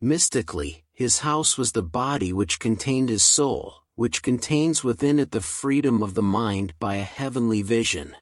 Mystically, 0.00 0.84
his 0.92 1.20
house 1.20 1.56
was 1.56 1.72
the 1.72 1.82
body 1.82 2.32
which 2.32 2.58
contained 2.58 3.08
his 3.08 3.22
soul, 3.22 3.82
which 3.94 4.22
contains 4.22 4.84
within 4.84 5.18
it 5.18 5.30
the 5.30 5.40
freedom 5.40 6.02
of 6.02 6.12
the 6.12 6.22
mind 6.22 6.74
by 6.78 6.96
a 6.96 7.02
heavenly 7.02 7.62
vision. 7.62 8.14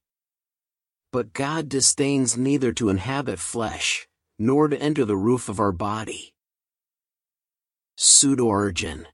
But 1.10 1.32
God 1.32 1.68
disdains 1.68 2.36
neither 2.36 2.72
to 2.74 2.90
inhabit 2.90 3.40
flesh, 3.40 4.06
nor 4.38 4.68
to 4.68 4.80
enter 4.80 5.04
the 5.04 5.16
roof 5.16 5.48
of 5.48 5.58
our 5.58 5.72
body. 5.72 6.32
Pseudo-Origen 7.96 9.08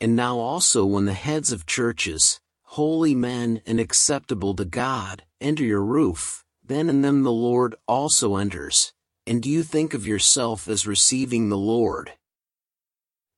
And 0.00 0.14
now 0.14 0.38
also 0.38 0.84
when 0.84 1.06
the 1.06 1.14
heads 1.14 1.50
of 1.50 1.64
churches, 1.66 2.40
holy 2.62 3.14
men 3.14 3.62
and 3.64 3.80
acceptable 3.80 4.54
to 4.54 4.66
God, 4.66 5.24
enter 5.40 5.64
your 5.64 5.84
roof, 5.84 6.44
then 6.62 6.90
in 6.90 7.00
them 7.00 7.22
the 7.22 7.32
Lord 7.32 7.74
also 7.86 8.36
enters. 8.36 8.92
And 9.28 9.42
do 9.42 9.50
you 9.50 9.62
think 9.62 9.92
of 9.92 10.06
yourself 10.06 10.68
as 10.68 10.86
receiving 10.86 11.50
the 11.50 11.58
Lord? 11.58 12.12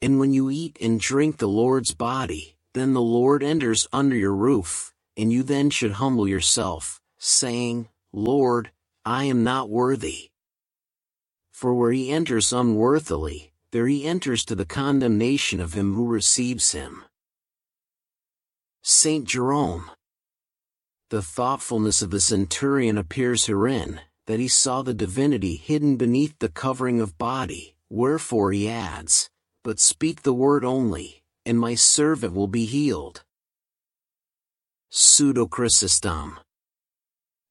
And 0.01 0.21
when 0.21 0.33
you 0.33 0.49
eat 0.49 0.79
and 0.81 1.01
drink 1.01 1.39
the 1.39 1.49
Lord's 1.49 1.95
body, 1.95 2.55
then 2.75 2.93
the 2.95 3.03
Lord 3.03 3.43
enters 3.43 3.89
under 3.93 4.15
your 4.15 4.33
roof, 4.33 4.95
and 5.17 5.33
you 5.33 5.43
then 5.43 5.69
should 5.69 5.95
humble 5.95 6.29
yourself, 6.29 7.01
saying, 7.19 7.89
Lord, 8.13 8.71
I 9.05 9.25
am 9.25 9.43
not 9.43 9.69
worthy. 9.69 10.31
For 11.51 11.75
where 11.75 11.91
he 11.91 12.13
enters 12.13 12.53
unworthily, 12.53 13.51
there 13.73 13.89
he 13.89 14.07
enters 14.07 14.45
to 14.45 14.55
the 14.55 14.65
condemnation 14.65 15.59
of 15.59 15.75
him 15.75 15.95
who 15.95 16.07
receives 16.07 16.71
him. 16.71 17.03
Saint 18.85 19.25
Jerome 19.25 19.91
The 21.09 21.21
thoughtfulness 21.21 22.01
of 22.01 22.13
the 22.13 22.21
centurion 22.21 22.97
appears 22.97 23.47
herein, 23.47 24.03
that 24.27 24.41
he 24.41 24.49
saw 24.49 24.83
the 24.83 24.95
divinity 24.95 25.57
hidden 25.57 25.97
beneath 25.97 26.39
the 26.39 26.49
covering 26.49 27.01
of 27.01 27.19
body, 27.19 27.75
wherefore 27.89 28.53
he 28.53 28.69
adds, 28.69 29.31
But 29.65 29.81
speak 29.81 30.23
the 30.23 30.35
word 30.35 30.65
only, 30.65 31.23
and 31.45 31.59
my 31.59 31.75
servant 31.75 32.35
will 32.35 32.49
be 32.49 32.65
healed. 32.67 33.25
Pseudo 34.91 35.47
Chrysostom 35.47 36.39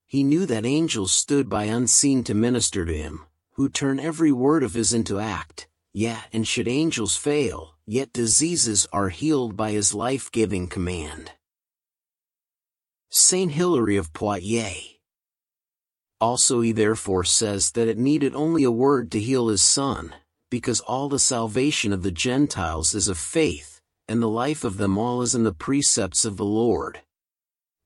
he 0.10 0.24
knew 0.24 0.48
that 0.48 0.66
angels 0.66 1.12
stood 1.12 1.48
by 1.48 1.66
unseen 1.66 2.24
to 2.24 2.34
minister 2.34 2.84
to 2.84 2.92
him, 2.92 3.28
who 3.52 3.70
turn 3.70 4.00
every 4.00 4.32
word 4.32 4.64
of 4.64 4.74
his 4.74 4.92
into 4.92 5.20
act, 5.20 5.68
yet 5.94 6.26
and 6.34 6.48
should 6.48 6.68
angels 6.68 7.16
fail, 7.16 7.76
yet 7.86 8.12
diseases 8.12 8.88
are 8.92 9.10
healed 9.10 9.56
by 9.56 9.70
his 9.70 9.94
life-giving 9.94 10.68
command. 10.68 11.34
Saint 13.12 13.52
Hilary 13.52 13.98
of 13.98 14.12
Poitiers 14.12 14.99
Also 16.22 16.62
he 16.62 16.72
therefore 16.72 17.24
says 17.24 17.72
that 17.72 17.88
it 17.88 17.98
needed 17.98 18.36
only 18.36 18.64
a 18.64 18.72
word 18.72 19.12
to 19.12 19.20
heal 19.20 19.48
his 19.48 19.62
son, 19.62 20.14
because 20.50 20.82
all 20.82 21.10
the 21.10 21.20
salvation 21.20 21.94
of 21.94 22.04
the 22.04 22.12
Gentiles 22.12 22.94
is 22.94 23.08
of 23.08 23.18
faith, 23.18 23.82
and 24.08 24.22
the 24.22 24.28
life 24.28 24.64
of 24.64 24.78
them 24.78 24.98
all 24.98 25.22
is 25.22 25.36
in 25.36 25.44
the 25.44 25.54
precepts 25.54 26.26
of 26.26 26.38
the 26.38 26.46
Lord. 26.46 27.02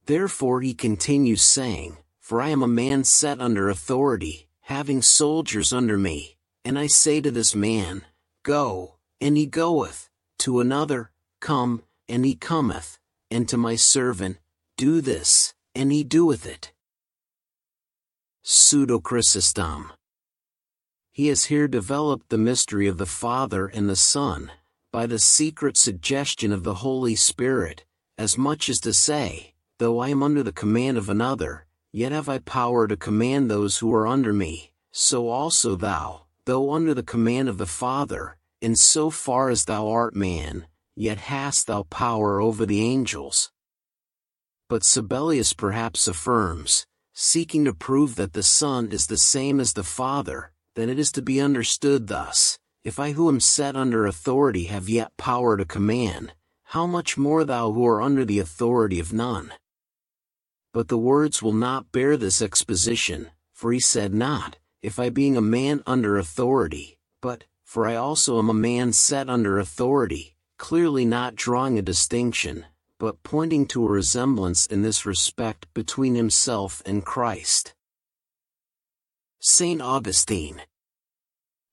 Therefore 0.06 0.62
he 0.62 0.74
continues 0.74 1.42
saying, 1.42 1.98
for 2.24 2.42
I 2.42 2.50
am 2.50 2.64
a 2.64 2.68
man 2.70 3.04
set 3.04 3.42
under 3.42 3.68
authority, 3.68 4.48
having 4.62 5.02
soldiers 5.02 5.74
under 5.74 5.98
me, 5.98 6.38
and 6.64 6.80
I 6.80 6.88
say 6.88 7.20
to 7.20 7.30
this 7.30 7.54
man, 7.54 8.06
Go, 8.44 8.96
and 9.20 9.36
he 9.36 9.46
goeth, 9.46 10.10
to 10.40 10.62
another, 10.62 11.12
Come, 11.42 11.84
and 12.08 12.24
he 12.24 12.34
cometh, 12.36 12.98
and 13.30 13.48
to 13.50 13.58
my 13.58 13.76
servant, 13.76 14.38
Do 14.78 15.02
this, 15.02 15.54
and 15.76 15.92
he 15.92 16.06
doeth 16.06 16.46
it. 16.46 16.72
Pseudo 18.44 19.00
Chrysostom 19.00 19.92
He 21.12 21.28
has 21.28 21.46
here 21.46 21.68
developed 21.68 22.30
the 22.30 22.38
mystery 22.38 22.88
of 22.88 22.98
the 22.98 23.06
Father 23.06 23.68
and 23.68 23.90
the 23.90 23.96
Son, 23.96 24.52
by 24.92 25.06
the 25.06 25.20
secret 25.20 25.78
suggestion 25.78 26.52
of 26.52 26.64
the 26.64 26.76
Holy 26.76 27.16
Spirit, 27.16 27.86
as 28.18 28.38
much 28.38 28.70
as 28.70 28.80
to 28.82 28.94
say, 28.94 29.54
though 29.80 30.00
I 30.00 30.10
am 30.10 30.22
under 30.22 30.44
the 30.44 30.52
command 30.52 30.98
of 30.98 31.10
another, 31.10 31.66
Yet 31.96 32.12
have 32.12 32.28
I 32.28 32.40
power 32.40 32.88
to 32.88 32.98
command 32.98 33.52
those 33.52 33.78
who 33.78 33.94
are 33.94 34.08
under 34.08 34.34
me, 34.34 34.74
so 34.92 35.30
also 35.30 35.76
thou, 35.76 36.24
though 36.46 36.74
under 36.74 36.96
the 36.96 37.04
command 37.04 37.50
of 37.50 37.60
the 37.60 37.68
Father, 37.68 38.38
in 38.62 38.76
so 38.76 39.12
far 39.12 39.52
as 39.52 39.66
thou 39.66 39.88
art 39.88 40.16
man, 40.16 40.66
yet 40.96 41.20
hast 41.20 41.68
thou 41.68 41.84
power 41.84 42.42
over 42.42 42.66
the 42.66 42.82
angels. 42.82 43.52
But 44.68 44.84
Sabellius 44.84 45.54
perhaps 45.54 46.08
affirms, 46.08 46.88
seeking 47.14 47.64
to 47.66 47.74
prove 47.74 48.16
that 48.16 48.34
the 48.34 48.44
Son 48.44 48.92
is 48.92 49.08
the 49.08 49.18
same 49.18 49.60
as 49.60 49.74
the 49.74 49.84
Father, 49.84 50.52
then 50.76 50.90
it 50.90 50.98
is 50.98 51.12
to 51.12 51.22
be 51.22 51.40
understood 51.40 52.08
thus, 52.08 52.58
if 52.84 53.00
I 53.00 53.12
who 53.12 53.30
am 53.30 53.40
set 53.40 53.76
under 53.76 54.06
authority 54.06 54.66
have 54.66 54.90
yet 54.90 55.16
power 55.16 55.56
to 55.56 55.66
command, 55.66 56.34
how 56.64 56.88
much 56.88 57.18
more 57.18 57.44
thou 57.44 57.72
who 57.72 57.86
are 57.86 58.02
under 58.02 58.26
the 58.26 58.40
authority 58.40 59.00
of 59.00 59.14
none? 59.14 59.54
But 60.74 60.88
the 60.88 60.98
words 60.98 61.42
will 61.42 61.54
not 61.54 61.92
bear 61.92 62.18
this 62.18 62.42
exposition, 62.42 63.30
for 63.54 63.72
he 63.72 63.80
said 63.80 64.14
not, 64.14 64.58
if 64.82 65.00
I 65.00 65.10
being 65.10 65.38
a 65.38 65.42
man 65.42 65.84
under 65.86 66.18
authority, 66.18 66.98
but, 67.22 67.46
for 67.64 67.88
I 67.88 67.96
also 67.96 68.40
am 68.40 68.50
a 68.50 68.56
man 68.56 68.92
set 68.92 69.30
under 69.30 69.60
authority, 69.60 70.36
clearly 70.58 71.06
not 71.06 71.36
drawing 71.36 71.78
a 71.78 71.84
distinction, 71.84 72.66
but 73.04 73.22
pointing 73.22 73.66
to 73.66 73.86
a 73.86 73.92
resemblance 73.92 74.66
in 74.66 74.82
this 74.82 75.06
respect 75.06 75.68
between 75.74 76.16
himself 76.16 76.82
and 76.86 77.06
Christ. 77.06 77.74
St. 79.42 79.82
Augustine 79.82 80.62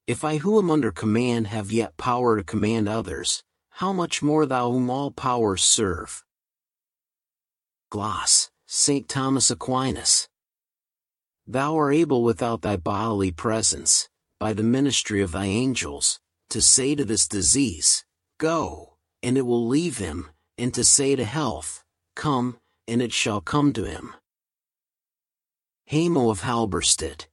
If 0.09 0.25
I 0.25 0.39
who 0.39 0.59
am 0.59 0.73
under 0.73 0.91
command 0.91 1.47
have 1.47 1.71
yet 1.71 1.97
power 1.97 2.37
to 2.37 2.43
command 2.43 2.89
others, 2.89 3.45
how 3.75 3.93
much 3.93 4.25
more 4.25 4.45
thou 4.45 4.73
whom 4.73 4.91
all 4.91 5.13
powers 5.13 5.63
serve? 5.63 6.25
Gloss 7.91 8.51
St. 8.67 9.09
Thomas 9.09 9.53
Aquinas. 9.53 10.29
Thou 11.47 11.77
art 11.77 11.95
able 11.95 12.25
without 12.25 12.63
thy 12.63 12.77
bodily 12.77 13.31
presence, 13.31 14.09
by 14.41 14.53
the 14.53 14.65
ministry 14.65 15.23
of 15.23 15.31
thy 15.31 15.47
angels, 15.47 16.19
to 16.49 16.61
say 16.61 16.97
to 16.97 17.05
this 17.05 17.29
disease, 17.29 18.05
Go, 18.39 18.97
and 19.23 19.39
it 19.39 19.43
will 19.43 19.69
leave 19.69 19.99
him, 19.99 20.31
and 20.61 20.75
to 20.75 20.85
say 20.85 21.17
to 21.17 21.25
health, 21.25 21.83
Come, 22.15 22.59
and 22.87 23.01
it 23.01 23.13
shall 23.13 23.41
come 23.41 23.73
to 23.73 23.85
him. 23.85 24.15
Hamo 25.91 26.31
of 26.31 26.43
Halberstadt. 26.43 27.29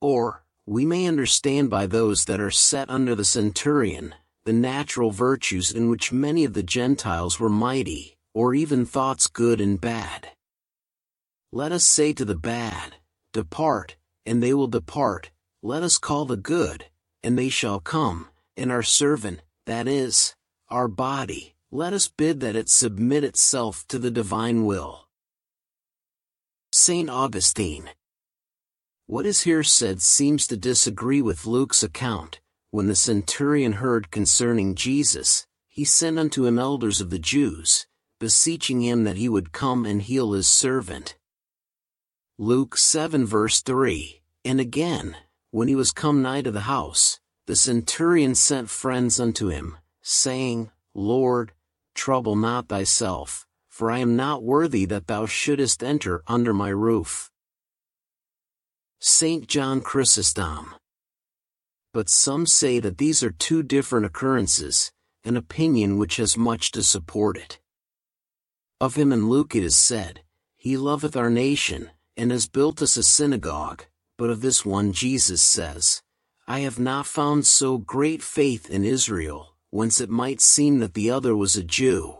Or, 0.00 0.44
we 0.64 0.86
may 0.86 1.06
understand 1.06 1.70
by 1.70 1.86
those 1.86 2.26
that 2.26 2.40
are 2.40 2.50
set 2.50 2.88
under 2.88 3.14
the 3.14 3.24
centurion, 3.24 4.14
the 4.44 4.52
natural 4.52 5.10
virtues 5.10 5.72
in 5.72 5.90
which 5.90 6.12
many 6.12 6.44
of 6.44 6.54
the 6.54 6.62
Gentiles 6.62 7.40
were 7.40 7.50
mighty, 7.50 8.16
or 8.32 8.54
even 8.54 8.86
thoughts 8.86 9.26
good 9.26 9.60
and 9.60 9.80
bad. 9.80 10.28
Let 11.52 11.72
us 11.72 11.84
say 11.84 12.12
to 12.12 12.24
the 12.24 12.36
bad, 12.36 12.96
Depart, 13.32 13.96
and 14.24 14.42
they 14.42 14.54
will 14.54 14.68
depart, 14.68 15.30
let 15.62 15.82
us 15.82 15.98
call 15.98 16.26
the 16.26 16.36
good, 16.36 16.86
and 17.22 17.36
they 17.36 17.48
shall 17.48 17.80
come, 17.80 18.28
and 18.56 18.70
our 18.70 18.82
servant, 18.82 19.40
that 19.66 19.88
is, 19.88 20.34
our 20.68 20.88
body, 20.88 21.53
let 21.74 21.92
us 21.92 22.06
bid 22.06 22.38
that 22.38 22.54
it 22.54 22.68
submit 22.68 23.24
itself 23.24 23.84
to 23.88 23.98
the 23.98 24.10
divine 24.10 24.64
will. 24.64 25.08
St. 26.72 27.10
Augustine 27.10 27.90
What 29.06 29.26
is 29.26 29.40
here 29.40 29.64
said 29.64 30.00
seems 30.00 30.46
to 30.46 30.56
disagree 30.56 31.20
with 31.20 31.46
Luke's 31.46 31.82
account, 31.82 32.38
when 32.70 32.86
the 32.86 32.94
centurion 32.94 33.72
heard 33.72 34.12
concerning 34.12 34.76
Jesus, 34.76 35.48
he 35.66 35.84
sent 35.84 36.16
unto 36.16 36.46
him 36.46 36.60
elders 36.60 37.00
of 37.00 37.10
the 37.10 37.18
Jews, 37.18 37.88
beseeching 38.20 38.80
him 38.80 39.02
that 39.02 39.16
he 39.16 39.28
would 39.28 39.50
come 39.50 39.84
and 39.84 40.00
heal 40.00 40.30
his 40.30 40.46
servant. 40.46 41.16
Luke 42.38 42.78
7 42.78 43.26
verse 43.26 43.60
3 43.62 44.22
And 44.44 44.60
again, 44.60 45.16
when 45.50 45.66
he 45.66 45.74
was 45.74 45.90
come 45.90 46.22
nigh 46.22 46.42
to 46.42 46.52
the 46.52 46.70
house, 46.70 47.18
the 47.48 47.56
centurion 47.56 48.36
sent 48.36 48.70
friends 48.70 49.18
unto 49.18 49.48
him, 49.48 49.76
saying, 50.02 50.70
Lord, 50.94 51.50
trouble 51.94 52.36
not 52.36 52.68
thyself, 52.68 53.46
for 53.68 53.90
I 53.90 53.98
am 53.98 54.16
not 54.16 54.42
worthy 54.42 54.84
that 54.86 55.06
thou 55.06 55.26
shouldest 55.26 55.82
enter 55.82 56.22
under 56.26 56.52
my 56.52 56.68
roof. 56.68 57.30
St. 59.00 59.46
John 59.46 59.80
Chrysostom 59.80 60.74
But 61.92 62.08
some 62.08 62.46
say 62.46 62.80
that 62.80 62.98
these 62.98 63.22
are 63.22 63.30
two 63.30 63.62
different 63.62 64.06
occurrences, 64.06 64.92
an 65.24 65.36
opinion 65.36 65.98
which 65.98 66.16
has 66.16 66.36
much 66.36 66.70
to 66.72 66.82
support 66.82 67.36
it. 67.36 67.60
Of 68.80 68.96
him 68.96 69.12
in 69.12 69.28
Luke 69.28 69.54
it 69.54 69.64
is 69.64 69.76
said, 69.76 70.22
He 70.56 70.76
loveth 70.76 71.16
our 71.16 71.30
nation, 71.30 71.90
and 72.16 72.30
has 72.30 72.48
built 72.48 72.82
us 72.82 72.96
a 72.96 73.02
synagogue, 73.02 73.84
but 74.16 74.30
of 74.30 74.40
this 74.40 74.64
one 74.64 74.92
Jesus 74.92 75.42
says, 75.42 76.02
I 76.46 76.60
have 76.60 76.78
not 76.78 77.06
found 77.06 77.46
so 77.46 77.78
great 77.78 78.22
faith 78.22 78.68
in 78.68 78.84
Israel, 78.84 79.53
whence 79.74 80.00
it 80.00 80.08
might 80.08 80.40
seem 80.40 80.78
that 80.78 80.94
the 80.94 81.10
other 81.10 81.34
was 81.34 81.56
a 81.56 81.64
Jew. 81.64 82.16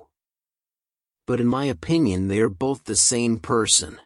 But 1.27 1.41
in 1.41 1.47
my 1.47 1.67
opinion 1.67 2.29
they 2.29 2.41
are 2.41 2.49
both 2.49 2.85
the 2.85 2.97
same 2.97 3.39
person. 3.39 3.99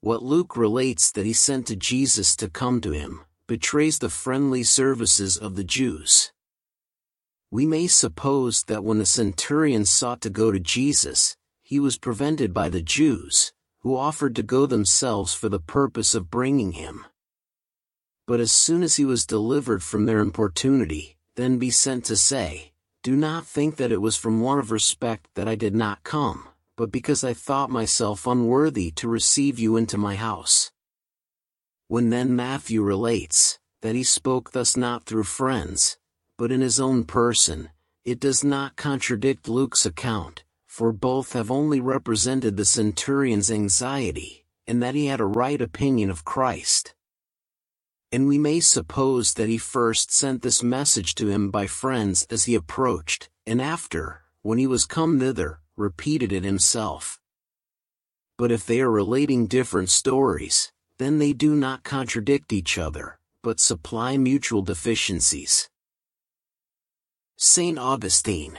What 0.00 0.22
Luke 0.22 0.56
relates 0.56 1.10
that 1.12 1.26
he 1.26 1.32
sent 1.32 1.66
to 1.66 1.76
Jesus 1.76 2.36
to 2.36 2.48
come 2.48 2.80
to 2.82 2.92
him, 2.92 3.24
betrays 3.46 3.98
the 3.98 4.08
friendly 4.08 4.62
services 4.62 5.36
of 5.36 5.56
the 5.56 5.64
Jews 5.64 6.32
we 7.50 7.64
may 7.64 7.86
suppose 7.86 8.64
that 8.64 8.84
when 8.84 8.98
the 8.98 9.06
centurion 9.06 9.86
sought 9.86 10.20
to 10.20 10.30
go 10.30 10.52
to 10.52 10.60
Jesus, 10.60 11.34
he 11.62 11.80
was 11.80 11.96
prevented 11.96 12.52
by 12.52 12.68
the 12.68 12.82
Jews, 12.82 13.52
who 13.80 13.96
offered 13.96 14.36
to 14.36 14.42
go 14.42 14.66
themselves 14.66 15.32
for 15.32 15.48
the 15.48 15.60
purpose 15.60 16.14
of 16.14 16.30
bringing 16.30 16.72
him. 16.72 17.06
But 18.26 18.40
as 18.40 18.52
soon 18.52 18.82
as 18.82 18.96
he 18.96 19.06
was 19.06 19.24
delivered 19.24 19.82
from 19.82 20.04
their 20.04 20.18
importunity, 20.18 21.16
then 21.38 21.56
be 21.56 21.70
sent 21.70 22.04
to 22.04 22.16
say, 22.16 22.72
do 23.04 23.14
not 23.14 23.46
think 23.46 23.76
that 23.76 23.92
it 23.92 24.02
was 24.02 24.16
from 24.16 24.40
want 24.40 24.58
of 24.58 24.72
respect 24.72 25.28
that 25.36 25.46
I 25.46 25.54
did 25.54 25.72
not 25.72 26.02
come, 26.02 26.48
but 26.74 26.90
because 26.90 27.22
I 27.22 27.32
thought 27.32 27.70
myself 27.70 28.26
unworthy 28.26 28.90
to 28.96 29.06
receive 29.06 29.56
you 29.56 29.76
into 29.76 29.96
my 29.96 30.16
house. 30.16 30.72
When 31.86 32.10
then 32.10 32.34
Matthew 32.34 32.82
relates, 32.82 33.60
that 33.82 33.94
he 33.94 34.02
spoke 34.02 34.50
thus 34.50 34.76
not 34.76 35.06
through 35.06 35.22
friends, 35.22 35.96
but 36.36 36.50
in 36.50 36.60
his 36.60 36.80
own 36.80 37.04
person, 37.04 37.70
it 38.04 38.18
does 38.18 38.42
not 38.42 38.74
contradict 38.74 39.48
Luke's 39.48 39.86
account, 39.86 40.42
for 40.66 40.90
both 40.92 41.34
have 41.34 41.52
only 41.52 41.80
represented 41.80 42.56
the 42.56 42.64
centurion's 42.64 43.48
anxiety, 43.48 44.44
and 44.66 44.82
that 44.82 44.96
he 44.96 45.06
had 45.06 45.20
a 45.20 45.24
right 45.24 45.62
opinion 45.62 46.10
of 46.10 46.24
Christ. 46.24 46.94
And 48.10 48.26
we 48.26 48.38
may 48.38 48.60
suppose 48.60 49.34
that 49.34 49.48
he 49.48 49.58
first 49.58 50.10
sent 50.12 50.42
this 50.42 50.62
message 50.62 51.14
to 51.16 51.28
him 51.28 51.50
by 51.50 51.66
friends 51.66 52.26
as 52.30 52.44
he 52.44 52.54
approached, 52.54 53.28
and 53.46 53.60
after, 53.60 54.22
when 54.42 54.56
he 54.58 54.66
was 54.66 54.86
come 54.86 55.18
thither, 55.18 55.60
repeated 55.76 56.32
it 56.32 56.44
himself. 56.44 57.20
But 58.38 58.50
if 58.50 58.64
they 58.64 58.80
are 58.80 58.90
relating 58.90 59.46
different 59.46 59.90
stories, 59.90 60.72
then 60.98 61.18
they 61.18 61.32
do 61.32 61.54
not 61.54 61.84
contradict 61.84 62.52
each 62.52 62.78
other, 62.78 63.18
but 63.42 63.60
supply 63.60 64.16
mutual 64.16 64.62
deficiencies. 64.62 65.68
St. 67.36 67.78
Augustine 67.78 68.58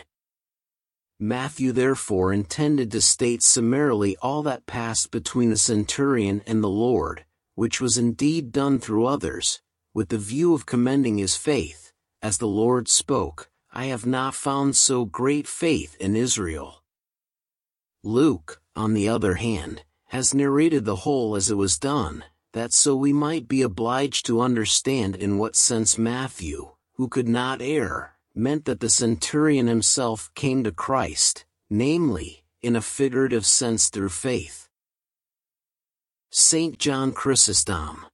Matthew 1.20 1.74
therefore 1.74 2.32
intended 2.32 2.91
to 2.91 3.01
state 3.01 3.44
summarily 3.44 4.15
all 4.22 4.41
that 4.44 4.65
passed 4.65 5.12
between 5.12 5.50
the 5.50 5.58
centurion 5.58 6.41
and 6.48 6.63
the 6.63 6.70
Lord, 6.70 7.25
which 7.60 7.82
was 7.82 7.98
indeed 7.98 8.54
done 8.54 8.80
through 8.80 9.06
others, 9.06 9.62
with 9.94 10.08
the 10.08 10.18
view 10.18 10.54
of 10.54 10.66
commending 10.66 11.18
his 11.18 11.36
faith, 11.36 11.92
as 12.22 12.38
the 12.38 12.48
Lord 12.48 12.88
spoke, 12.88 13.50
I 13.74 13.88
have 13.88 14.06
not 14.06 14.34
found 14.34 14.78
so 14.78 15.04
great 15.04 15.46
faith 15.46 15.98
in 16.00 16.16
Israel. 16.16 16.84
Luke, 18.01 18.62
on 18.78 18.94
the 18.94 19.10
other 19.10 19.34
hand, 19.34 19.84
has 20.06 20.34
narrated 20.34 20.86
the 20.86 21.04
whole 21.04 21.36
as 21.36 21.51
it 21.51 21.56
was 21.56 21.78
done, 21.78 22.24
that 22.54 22.72
so 22.72 22.96
we 22.96 23.12
might 23.12 23.50
be 23.50 23.62
obliged 23.62 24.25
to 24.28 24.39
understand 24.39 25.18
in 25.18 25.38
what 25.38 25.58
sense 25.58 25.98
Matthew, 25.98 26.70
who 26.94 27.10
could 27.10 27.28
not 27.28 27.62
err, 27.62 28.13
meant 28.34 28.63
that 28.63 28.80
the 28.80 28.89
centurion 28.89 29.68
himself 29.68 30.32
came 30.34 30.63
to 30.63 30.72
Christ, 30.72 31.44
namely, 31.70 32.46
in 32.62 32.78
a 32.78 32.82
figurative 32.82 33.46
sense 33.46 33.89
through 33.89 34.16
faith. 34.30 34.69
St. 36.32 36.78
John 36.78 37.12
Chrysostom 37.12 38.06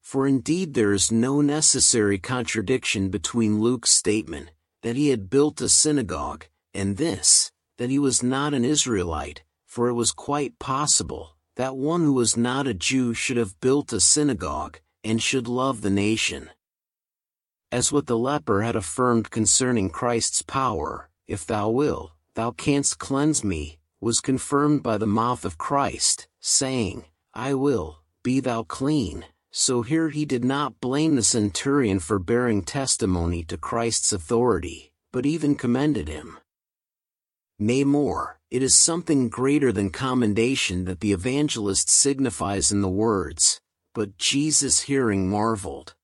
For 0.00 0.26
indeed 0.26 0.74
there 0.74 0.92
is 0.92 1.12
no 1.12 1.40
necessary 1.40 2.18
contradiction 2.18 3.10
between 3.10 3.60
Luke's 3.60 3.92
statement, 3.92 4.50
that 4.82 4.96
he 4.96 5.10
had 5.10 5.30
built 5.30 5.60
a 5.60 5.68
synagogue, 5.68 6.46
and 6.74 6.96
this, 6.96 7.52
that 7.78 7.90
he 7.90 7.98
was 8.00 8.24
not 8.24 8.54
an 8.54 8.64
Israelite, 8.64 9.44
for 9.66 9.86
it 9.88 9.94
was 9.94 10.10
quite 10.10 10.58
possible, 10.58 11.36
that 11.54 11.76
one 11.76 12.02
who 12.02 12.12
was 12.12 12.36
not 12.36 12.66
a 12.66 12.74
Jew 12.74 13.14
should 13.14 13.36
have 13.36 13.60
built 13.60 13.92
a 13.92 14.00
synagogue, 14.00 14.80
and 15.04 15.22
should 15.22 15.46
love 15.46 15.82
the 15.82 15.90
nation. 15.90 16.50
As 17.70 17.92
what 17.92 18.08
the 18.08 18.18
leper 18.18 18.62
had 18.62 18.74
affirmed 18.74 19.30
concerning 19.30 19.90
Christ's 19.90 20.42
power, 20.42 21.08
if 21.28 21.46
thou 21.46 21.70
will, 21.70 22.16
thou 22.34 22.50
canst 22.50 22.98
cleanse 22.98 23.44
me, 23.44 23.78
was 24.00 24.20
confirmed 24.20 24.82
by 24.82 24.98
the 24.98 25.06
mouth 25.06 25.44
of 25.44 25.58
Christ, 25.58 26.28
saying, 26.40 27.04
I 27.34 27.54
will, 27.54 28.02
be 28.22 28.40
thou 28.40 28.62
clean. 28.62 29.24
So 29.50 29.82
here 29.82 30.10
he 30.10 30.24
did 30.24 30.44
not 30.44 30.80
blame 30.80 31.16
the 31.16 31.22
centurion 31.22 32.00
for 32.00 32.18
bearing 32.18 32.62
testimony 32.62 33.42
to 33.44 33.56
Christ's 33.56 34.12
authority, 34.12 34.92
but 35.12 35.24
even 35.24 35.54
commended 35.54 36.08
him. 36.08 36.38
Nay 37.58 37.84
more, 37.84 38.38
it 38.50 38.62
is 38.62 38.74
something 38.74 39.30
greater 39.30 39.72
than 39.72 39.90
commendation 39.90 40.84
that 40.84 41.00
the 41.00 41.12
evangelist 41.12 41.88
signifies 41.88 42.70
in 42.70 42.82
the 42.82 42.88
words, 42.88 43.60
but 43.94 44.18
Jesus 44.18 44.82
hearing 44.82 45.28
marveled. 45.30 45.94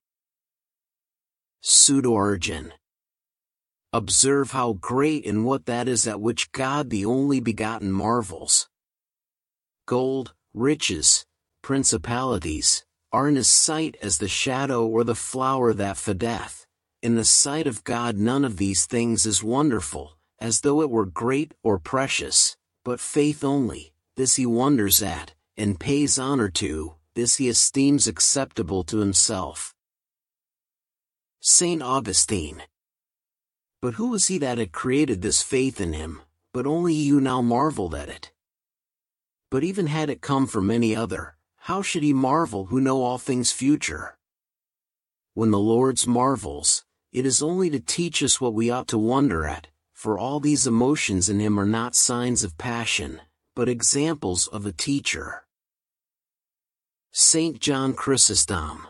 Pseudo-Origen 1.61 2.73
Observe 3.95 4.49
how 4.51 4.73
great 4.73 5.23
and 5.23 5.45
what 5.45 5.67
that 5.67 5.87
is 5.87 6.07
at 6.07 6.19
which 6.19 6.51
God 6.51 6.89
the 6.89 7.05
only 7.05 7.39
begotten 7.39 7.91
marvels 7.91 8.67
gold, 9.85 10.33
riches, 10.51 11.27
principalities, 11.61 12.85
are 13.11 13.27
in 13.27 13.35
his 13.35 13.49
sight 13.49 13.95
as 14.01 14.17
the 14.17 14.27
shadow 14.27 14.87
or 14.87 15.03
the 15.03 15.13
flower 15.13 15.73
that 15.73 15.97
fadeth. 15.97 16.65
In 17.03 17.13
the 17.13 17.25
sight 17.25 17.67
of 17.67 17.83
God 17.83 18.17
none 18.17 18.43
of 18.43 18.57
these 18.57 18.87
things 18.87 19.27
is 19.27 19.43
wonderful, 19.43 20.17
as 20.39 20.61
though 20.61 20.81
it 20.81 20.89
were 20.89 21.05
great 21.05 21.53
or 21.61 21.77
precious, 21.77 22.57
but 22.83 22.99
faith 22.99 23.43
only, 23.43 23.93
this 24.15 24.37
he 24.37 24.45
wonders 24.47 25.03
at, 25.03 25.35
and 25.55 25.79
pays 25.79 26.17
honor 26.17 26.49
to, 26.49 26.95
this 27.13 27.35
he 27.35 27.47
esteems 27.47 28.07
acceptable 28.07 28.83
to 28.85 28.97
himself. 28.97 29.75
St. 31.41 31.83
Augustine 31.83 32.63
But 33.83 33.95
who 33.95 34.11
was 34.11 34.27
he 34.27 34.37
that 34.37 34.59
had 34.59 34.71
created 34.71 35.21
this 35.21 35.41
faith 35.43 35.81
in 35.81 35.91
him, 35.91 36.21
but 36.53 36.65
only 36.65 36.93
you 36.93 37.19
now 37.19 37.41
marveled 37.41 37.93
at 37.93 38.07
it? 38.07 38.31
But 39.51 39.65
even 39.65 39.87
had 39.87 40.09
it 40.09 40.21
come 40.21 40.47
from 40.47 40.71
any 40.71 40.95
other, 40.95 41.35
how 41.57 41.81
should 41.81 42.01
he 42.01 42.13
marvel 42.13 42.67
who 42.67 42.79
know 42.79 43.03
all 43.03 43.17
things 43.17 43.51
future? 43.51 44.17
When 45.33 45.51
the 45.51 45.59
Lord's 45.59 46.07
marvels, 46.07 46.85
it 47.11 47.25
is 47.25 47.43
only 47.43 47.69
to 47.71 47.79
teach 47.81 48.23
us 48.23 48.39
what 48.39 48.53
we 48.53 48.69
ought 48.69 48.87
to 48.87 48.97
wonder 48.97 49.45
at, 49.45 49.67
for 49.91 50.17
all 50.17 50.39
these 50.39 50.65
emotions 50.65 51.27
in 51.27 51.41
him 51.41 51.59
are 51.59 51.65
not 51.65 51.93
signs 51.93 52.45
of 52.45 52.57
passion, 52.57 53.19
but 53.53 53.67
examples 53.67 54.47
of 54.47 54.65
a 54.65 54.71
teacher. 54.71 55.43
St. 57.11 57.59
John 57.59 57.93
Chrysostom 57.95 58.87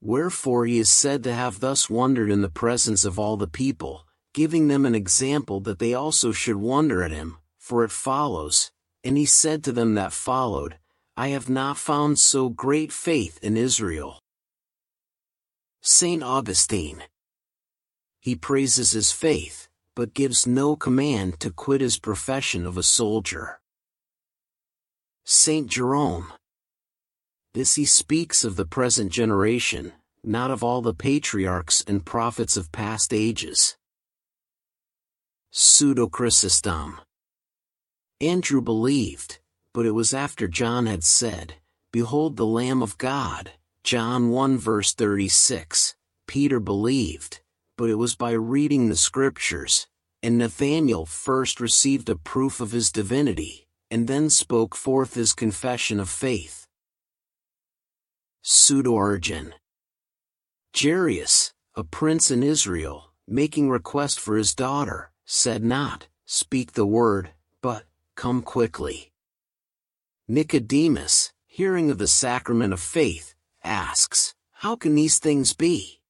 Wherefore 0.00 0.66
he 0.66 0.78
is 0.78 0.90
said 0.90 1.24
to 1.24 1.34
have 1.34 1.60
thus 1.60 1.90
wondered 1.90 2.30
in 2.30 2.42
the 2.42 2.48
presence 2.48 3.04
of 3.04 3.18
all 3.18 3.36
the 3.36 3.48
people, 3.48 4.06
giving 4.32 4.68
them 4.68 4.86
an 4.86 4.94
example 4.94 5.60
that 5.60 5.78
they 5.78 5.94
also 5.94 6.32
should 6.32 6.56
wonder 6.56 7.02
at 7.02 7.10
him, 7.10 7.38
for 7.58 7.82
it 7.84 7.90
follows, 7.90 8.70
and 9.02 9.16
he 9.16 9.26
said 9.26 9.64
to 9.64 9.72
them 9.72 9.94
that 9.94 10.12
followed, 10.12 10.78
I 11.16 11.28
have 11.28 11.48
not 11.48 11.78
found 11.78 12.18
so 12.18 12.48
great 12.48 12.92
faith 12.92 13.38
in 13.42 13.56
Israel. 13.56 14.20
St. 15.80 16.22
Augustine. 16.22 17.02
He 18.20 18.36
praises 18.36 18.92
his 18.92 19.10
faith, 19.10 19.68
but 19.94 20.14
gives 20.14 20.46
no 20.46 20.76
command 20.76 21.40
to 21.40 21.50
quit 21.50 21.80
his 21.80 21.98
profession 21.98 22.66
of 22.66 22.76
a 22.76 22.82
soldier. 22.84 23.60
St. 25.24 25.66
Jerome. 25.66 26.32
This 27.54 27.74
he 27.74 27.84
speaks 27.84 28.44
of 28.44 28.56
the 28.56 28.66
present 28.66 29.10
generation, 29.10 29.92
not 30.22 30.50
of 30.50 30.62
all 30.62 30.82
the 30.82 30.94
patriarchs 30.94 31.82
and 31.86 32.04
prophets 32.04 32.56
of 32.56 32.70
past 32.72 33.14
ages. 33.14 33.76
Pseudo-Chrysostom. 35.50 37.00
Andrew 38.20 38.60
believed, 38.60 39.38
but 39.72 39.86
it 39.86 39.92
was 39.92 40.12
after 40.12 40.46
John 40.46 40.86
had 40.86 41.02
said, 41.02 41.54
Behold 41.90 42.36
the 42.36 42.46
Lamb 42.46 42.82
of 42.82 42.98
God, 42.98 43.52
John 43.82 44.28
1 44.28 44.58
verse 44.58 44.92
36. 44.92 45.96
Peter 46.26 46.60
believed, 46.60 47.40
but 47.78 47.88
it 47.88 47.94
was 47.94 48.14
by 48.14 48.32
reading 48.32 48.88
the 48.88 48.96
scriptures, 48.96 49.86
and 50.22 50.36
Nathanael 50.36 51.06
first 51.06 51.60
received 51.60 52.10
a 52.10 52.16
proof 52.16 52.60
of 52.60 52.72
his 52.72 52.92
divinity, 52.92 53.66
and 53.90 54.06
then 54.06 54.28
spoke 54.28 54.76
forth 54.76 55.14
his 55.14 55.32
confession 55.32 55.98
of 55.98 56.10
faith. 56.10 56.67
Pseudo-Origen 58.50 59.52
Jairus, 60.74 61.52
a 61.74 61.84
prince 61.84 62.30
in 62.30 62.42
Israel, 62.42 63.12
making 63.26 63.68
request 63.68 64.18
for 64.18 64.38
his 64.38 64.54
daughter, 64.54 65.10
said 65.26 65.62
not, 65.62 66.08
Speak 66.24 66.72
the 66.72 66.86
word, 66.86 67.32
but, 67.60 67.84
come 68.14 68.40
quickly. 68.40 69.12
Nicodemus, 70.26 71.34
hearing 71.44 71.90
of 71.90 71.98
the 71.98 72.06
sacrament 72.06 72.72
of 72.72 72.80
faith, 72.80 73.34
asks, 73.62 74.34
How 74.50 74.76
can 74.76 74.94
these 74.94 75.18
things 75.18 75.52
be? 75.52 76.00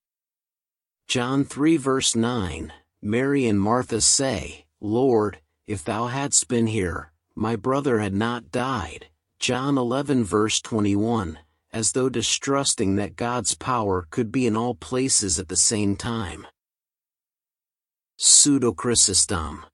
John 1.08 1.44
3 1.44 1.76
verse 1.76 2.14
9, 2.14 2.72
Mary 3.02 3.46
and 3.46 3.60
Martha 3.60 4.00
say, 4.00 4.66
Lord, 4.80 5.40
if 5.66 5.82
thou 5.82 6.06
hadst 6.06 6.46
been 6.46 6.68
here, 6.68 7.10
my 7.34 7.56
brother 7.56 7.98
had 7.98 8.14
not 8.14 8.52
died. 8.52 9.06
John 9.40 9.76
11 9.76 10.22
verse 10.22 10.60
21, 10.60 11.40
as 11.72 11.92
though 11.92 12.08
distrusting 12.08 12.96
that 12.96 13.16
God's 13.16 13.54
power 13.54 14.06
could 14.10 14.32
be 14.32 14.46
in 14.46 14.56
all 14.56 14.74
places 14.74 15.38
at 15.38 15.48
the 15.48 15.56
same 15.56 15.96
time. 15.96 16.46
Pseudo-Chrysostom. 18.16 19.64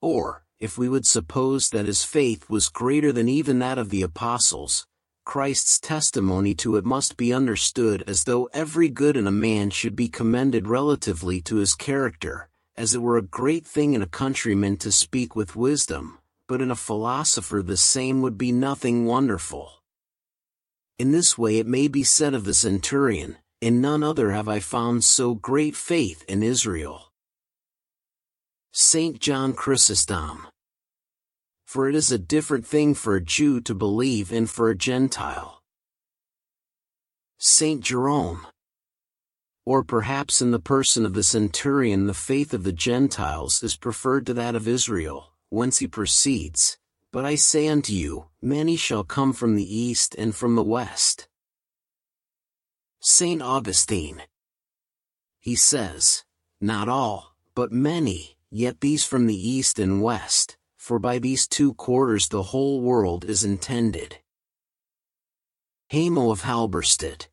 Or, 0.00 0.44
if 0.58 0.78
we 0.78 0.88
would 0.88 1.06
suppose 1.06 1.70
that 1.70 1.86
his 1.86 2.04
faith 2.04 2.48
was 2.48 2.68
greater 2.68 3.12
than 3.12 3.28
even 3.28 3.58
that 3.58 3.78
of 3.78 3.90
the 3.90 4.02
apostles, 4.02 4.86
Christ's 5.24 5.80
testimony 5.80 6.54
to 6.54 6.76
it 6.76 6.84
must 6.84 7.16
be 7.16 7.32
understood 7.32 8.04
as 8.06 8.24
though 8.24 8.48
every 8.54 8.88
good 8.88 9.16
in 9.16 9.26
a 9.26 9.32
man 9.32 9.70
should 9.70 9.96
be 9.96 10.08
commended 10.08 10.68
relatively 10.68 11.40
to 11.42 11.56
his 11.56 11.74
character, 11.74 12.48
as 12.76 12.94
it 12.94 13.02
were 13.02 13.18
a 13.18 13.22
great 13.22 13.66
thing 13.66 13.94
in 13.94 14.02
a 14.02 14.06
countryman 14.06 14.76
to 14.76 14.92
speak 14.92 15.34
with 15.34 15.56
wisdom, 15.56 16.18
but 16.46 16.62
in 16.62 16.70
a 16.70 16.76
philosopher 16.76 17.60
the 17.60 17.76
same 17.76 18.22
would 18.22 18.38
be 18.38 18.52
nothing 18.52 19.04
wonderful. 19.04 19.82
In 20.98 21.12
this 21.12 21.36
way 21.36 21.58
it 21.58 21.66
may 21.66 21.88
be 21.88 22.02
said 22.02 22.34
of 22.34 22.44
the 22.44 22.54
centurion, 22.54 23.36
in 23.60 23.80
none 23.80 24.02
other 24.02 24.30
have 24.30 24.48
I 24.48 24.60
found 24.60 25.04
so 25.04 25.34
great 25.34 25.76
faith 25.76 26.24
in 26.26 26.42
Israel. 26.42 27.12
St. 28.72 29.18
John 29.18 29.52
Chrysostom 29.52 30.46
For 31.66 31.88
it 31.88 31.94
is 31.94 32.10
a 32.10 32.18
different 32.18 32.66
thing 32.66 32.94
for 32.94 33.16
a 33.16 33.24
Jew 33.24 33.60
to 33.62 33.74
believe 33.74 34.32
and 34.32 34.48
for 34.48 34.70
a 34.70 34.76
Gentile. 34.76 35.62
St. 37.38 37.82
Jerome 37.82 38.46
or 39.66 39.82
perhaps 39.82 40.40
in 40.40 40.52
the 40.52 40.60
person 40.60 41.04
of 41.04 41.12
the 41.12 41.24
centurion 41.24 42.06
the 42.06 42.14
faith 42.14 42.54
of 42.54 42.62
the 42.62 42.72
Gentiles 42.72 43.64
is 43.64 43.76
preferred 43.76 44.24
to 44.24 44.34
that 44.34 44.54
of 44.54 44.68
Israel, 44.68 45.32
whence 45.50 45.78
he 45.78 45.88
proceeds, 45.88 46.78
But 47.16 47.24
I 47.24 47.36
say 47.36 47.66
unto 47.68 47.94
you, 47.94 48.26
many 48.42 48.76
shall 48.76 49.02
come 49.02 49.32
from 49.32 49.56
the 49.56 49.64
east 49.64 50.14
and 50.18 50.34
from 50.34 50.54
the 50.54 50.62
west. 50.62 51.28
St. 53.00 53.40
Augustine. 53.40 54.24
He 55.40 55.56
says, 55.56 56.24
Not 56.60 56.90
all, 56.90 57.34
but 57.54 57.72
many, 57.72 58.36
yet 58.50 58.82
these 58.82 59.06
from 59.06 59.26
the 59.28 59.48
east 59.48 59.78
and 59.78 60.02
west, 60.02 60.58
for 60.76 60.98
by 60.98 61.18
these 61.18 61.48
two 61.48 61.72
quarters 61.72 62.28
the 62.28 62.42
whole 62.52 62.82
world 62.82 63.24
is 63.24 63.44
intended. 63.44 64.18
Hamo 65.90 66.30
of 66.30 66.42
Halberstadt. 66.42 67.30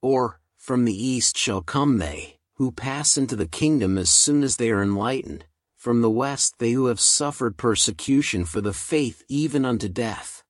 Or, 0.00 0.38
from 0.56 0.84
the 0.84 0.94
east 0.94 1.36
shall 1.36 1.60
come 1.60 1.98
they, 1.98 2.38
who 2.54 2.70
pass 2.70 3.18
into 3.18 3.34
the 3.34 3.48
kingdom 3.48 3.98
as 3.98 4.10
soon 4.10 4.44
as 4.44 4.58
they 4.58 4.70
are 4.70 4.80
enlightened, 4.80 5.44
from 5.80 6.02
the 6.02 6.10
west 6.10 6.56
they 6.58 6.72
who 6.72 6.88
have 6.88 7.00
suffered 7.00 7.56
persecution 7.56 8.44
for 8.44 8.60
the 8.60 8.74
faith 8.74 9.22
even 9.28 9.64
unto 9.64 9.88
death. 9.88 10.44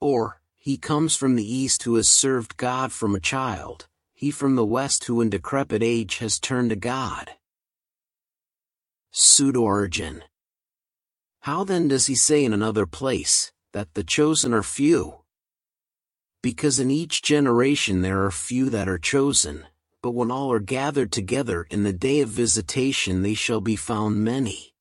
Or, 0.00 0.40
he 0.56 0.76
comes 0.76 1.14
from 1.14 1.36
the 1.36 1.54
east 1.54 1.84
who 1.84 1.94
has 1.94 2.08
served 2.08 2.56
God 2.56 2.90
from 2.90 3.14
a 3.14 3.20
child, 3.20 3.86
he 4.12 4.32
from 4.32 4.56
the 4.56 4.66
west 4.66 5.04
who 5.04 5.20
in 5.20 5.30
decrepit 5.30 5.84
age 5.84 6.18
has 6.18 6.40
turned 6.40 6.70
to 6.70 6.76
God. 6.76 7.30
Pseudo-Origen. 9.12 10.24
How 11.42 11.62
then 11.62 11.86
does 11.86 12.06
he 12.08 12.16
say 12.16 12.44
in 12.44 12.52
another 12.52 12.86
place, 12.86 13.52
that 13.72 13.94
the 13.94 14.02
chosen 14.02 14.52
are 14.52 14.64
few? 14.64 15.18
Because 16.42 16.80
in 16.80 16.90
each 16.90 17.22
generation 17.22 18.02
there 18.02 18.24
are 18.24 18.32
few 18.32 18.68
that 18.70 18.88
are 18.88 18.98
chosen, 18.98 19.66
but 20.02 20.12
when 20.12 20.30
all 20.30 20.52
are 20.52 20.60
gathered 20.60 21.10
together 21.12 21.66
in 21.70 21.82
the 21.82 21.92
day 21.92 22.20
of 22.20 22.28
visitation 22.28 23.22
they 23.22 23.34
shall 23.34 23.60
be 23.60 23.76
found 23.76 24.24
many. 24.24 24.74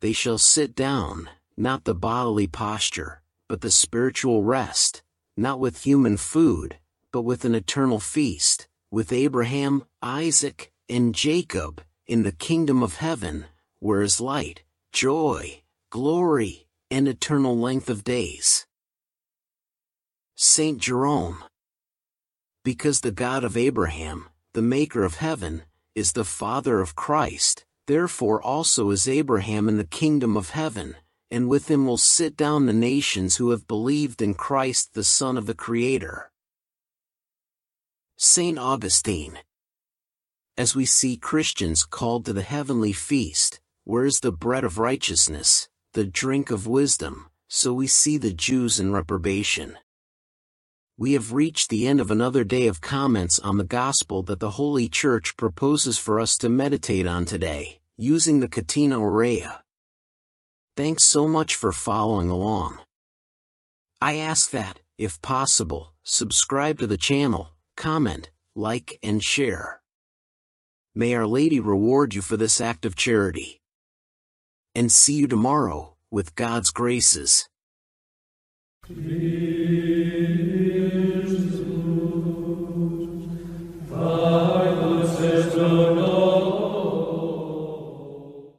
They 0.00 0.12
shall 0.12 0.38
sit 0.38 0.74
down, 0.74 1.30
not 1.56 1.84
the 1.84 1.94
bodily 1.94 2.46
posture, 2.46 3.22
but 3.48 3.60
the 3.60 3.70
spiritual 3.70 4.42
rest, 4.42 5.02
not 5.36 5.58
with 5.58 5.84
human 5.84 6.16
food, 6.16 6.78
but 7.12 7.22
with 7.22 7.44
an 7.44 7.54
eternal 7.54 8.00
feast, 8.00 8.68
with 8.90 9.12
Abraham, 9.12 9.84
Isaac, 10.02 10.72
and 10.88 11.14
Jacob, 11.14 11.82
in 12.06 12.22
the 12.22 12.32
kingdom 12.32 12.82
of 12.82 12.96
heaven, 12.96 13.46
where 13.78 14.02
is 14.02 14.20
light, 14.20 14.62
joy, 14.92 15.62
glory, 15.90 16.66
and 16.90 17.08
eternal 17.08 17.58
length 17.58 17.88
of 17.88 18.04
days. 18.04 18.66
Saint 20.36 20.78
Jerome. 20.78 21.44
Because 22.64 23.02
the 23.02 23.12
God 23.12 23.44
of 23.44 23.58
Abraham, 23.58 24.30
the 24.54 24.62
maker 24.62 25.04
of 25.04 25.16
heaven, 25.16 25.64
is 25.94 26.12
the 26.12 26.24
Father 26.24 26.80
of 26.80 26.94
Christ, 26.96 27.66
therefore 27.86 28.42
also 28.42 28.88
is 28.88 29.06
Abraham 29.06 29.68
in 29.68 29.76
the 29.76 29.84
kingdom 29.84 30.34
of 30.34 30.50
heaven, 30.50 30.96
and 31.30 31.46
with 31.46 31.70
him 31.70 31.86
will 31.86 31.98
sit 31.98 32.38
down 32.38 32.64
the 32.64 32.72
nations 32.72 33.36
who 33.36 33.50
have 33.50 33.68
believed 33.68 34.22
in 34.22 34.32
Christ 34.32 34.94
the 34.94 35.04
Son 35.04 35.36
of 35.36 35.44
the 35.44 35.54
Creator. 35.54 36.32
Saint 38.16 38.58
Augustine. 38.58 39.40
As 40.56 40.74
we 40.74 40.86
see 40.86 41.18
Christians 41.18 41.84
called 41.84 42.24
to 42.24 42.32
the 42.32 42.42
heavenly 42.42 42.92
feast, 42.92 43.60
where 43.84 44.06
is 44.06 44.20
the 44.20 44.32
bread 44.32 44.64
of 44.64 44.78
righteousness, 44.78 45.68
the 45.92 46.04
drink 46.06 46.50
of 46.50 46.66
wisdom, 46.66 47.28
so 47.46 47.74
we 47.74 47.86
see 47.86 48.16
the 48.16 48.32
Jews 48.32 48.80
in 48.80 48.90
reprobation 48.90 49.76
we 50.96 51.14
have 51.14 51.32
reached 51.32 51.70
the 51.70 51.88
end 51.88 52.00
of 52.00 52.10
another 52.10 52.44
day 52.44 52.68
of 52.68 52.80
comments 52.80 53.40
on 53.40 53.58
the 53.58 53.64
gospel 53.64 54.22
that 54.22 54.38
the 54.38 54.50
Holy 54.50 54.88
Church 54.88 55.36
proposes 55.36 55.98
for 55.98 56.20
us 56.20 56.36
to 56.38 56.48
meditate 56.48 57.06
on 57.06 57.24
today, 57.24 57.80
using 57.96 58.38
the 58.38 58.48
Catena 58.48 59.00
Aurea. 59.00 59.62
Thanks 60.76 61.04
so 61.04 61.26
much 61.26 61.56
for 61.56 61.72
following 61.72 62.30
along. 62.30 62.78
I 64.00 64.16
ask 64.16 64.50
that, 64.50 64.80
if 64.96 65.20
possible, 65.20 65.92
subscribe 66.04 66.78
to 66.78 66.86
the 66.86 66.96
channel, 66.96 67.50
comment, 67.76 68.30
like 68.54 68.98
and 69.02 69.22
share. 69.22 69.80
May 70.94 71.12
Our 71.14 71.26
Lady 71.26 71.58
reward 71.58 72.14
you 72.14 72.22
for 72.22 72.36
this 72.36 72.60
act 72.60 72.84
of 72.84 72.94
charity. 72.94 73.60
And 74.76 74.92
see 74.92 75.14
you 75.14 75.26
tomorrow, 75.26 75.96
with 76.08 76.36
God's 76.36 76.70
graces. 76.70 77.48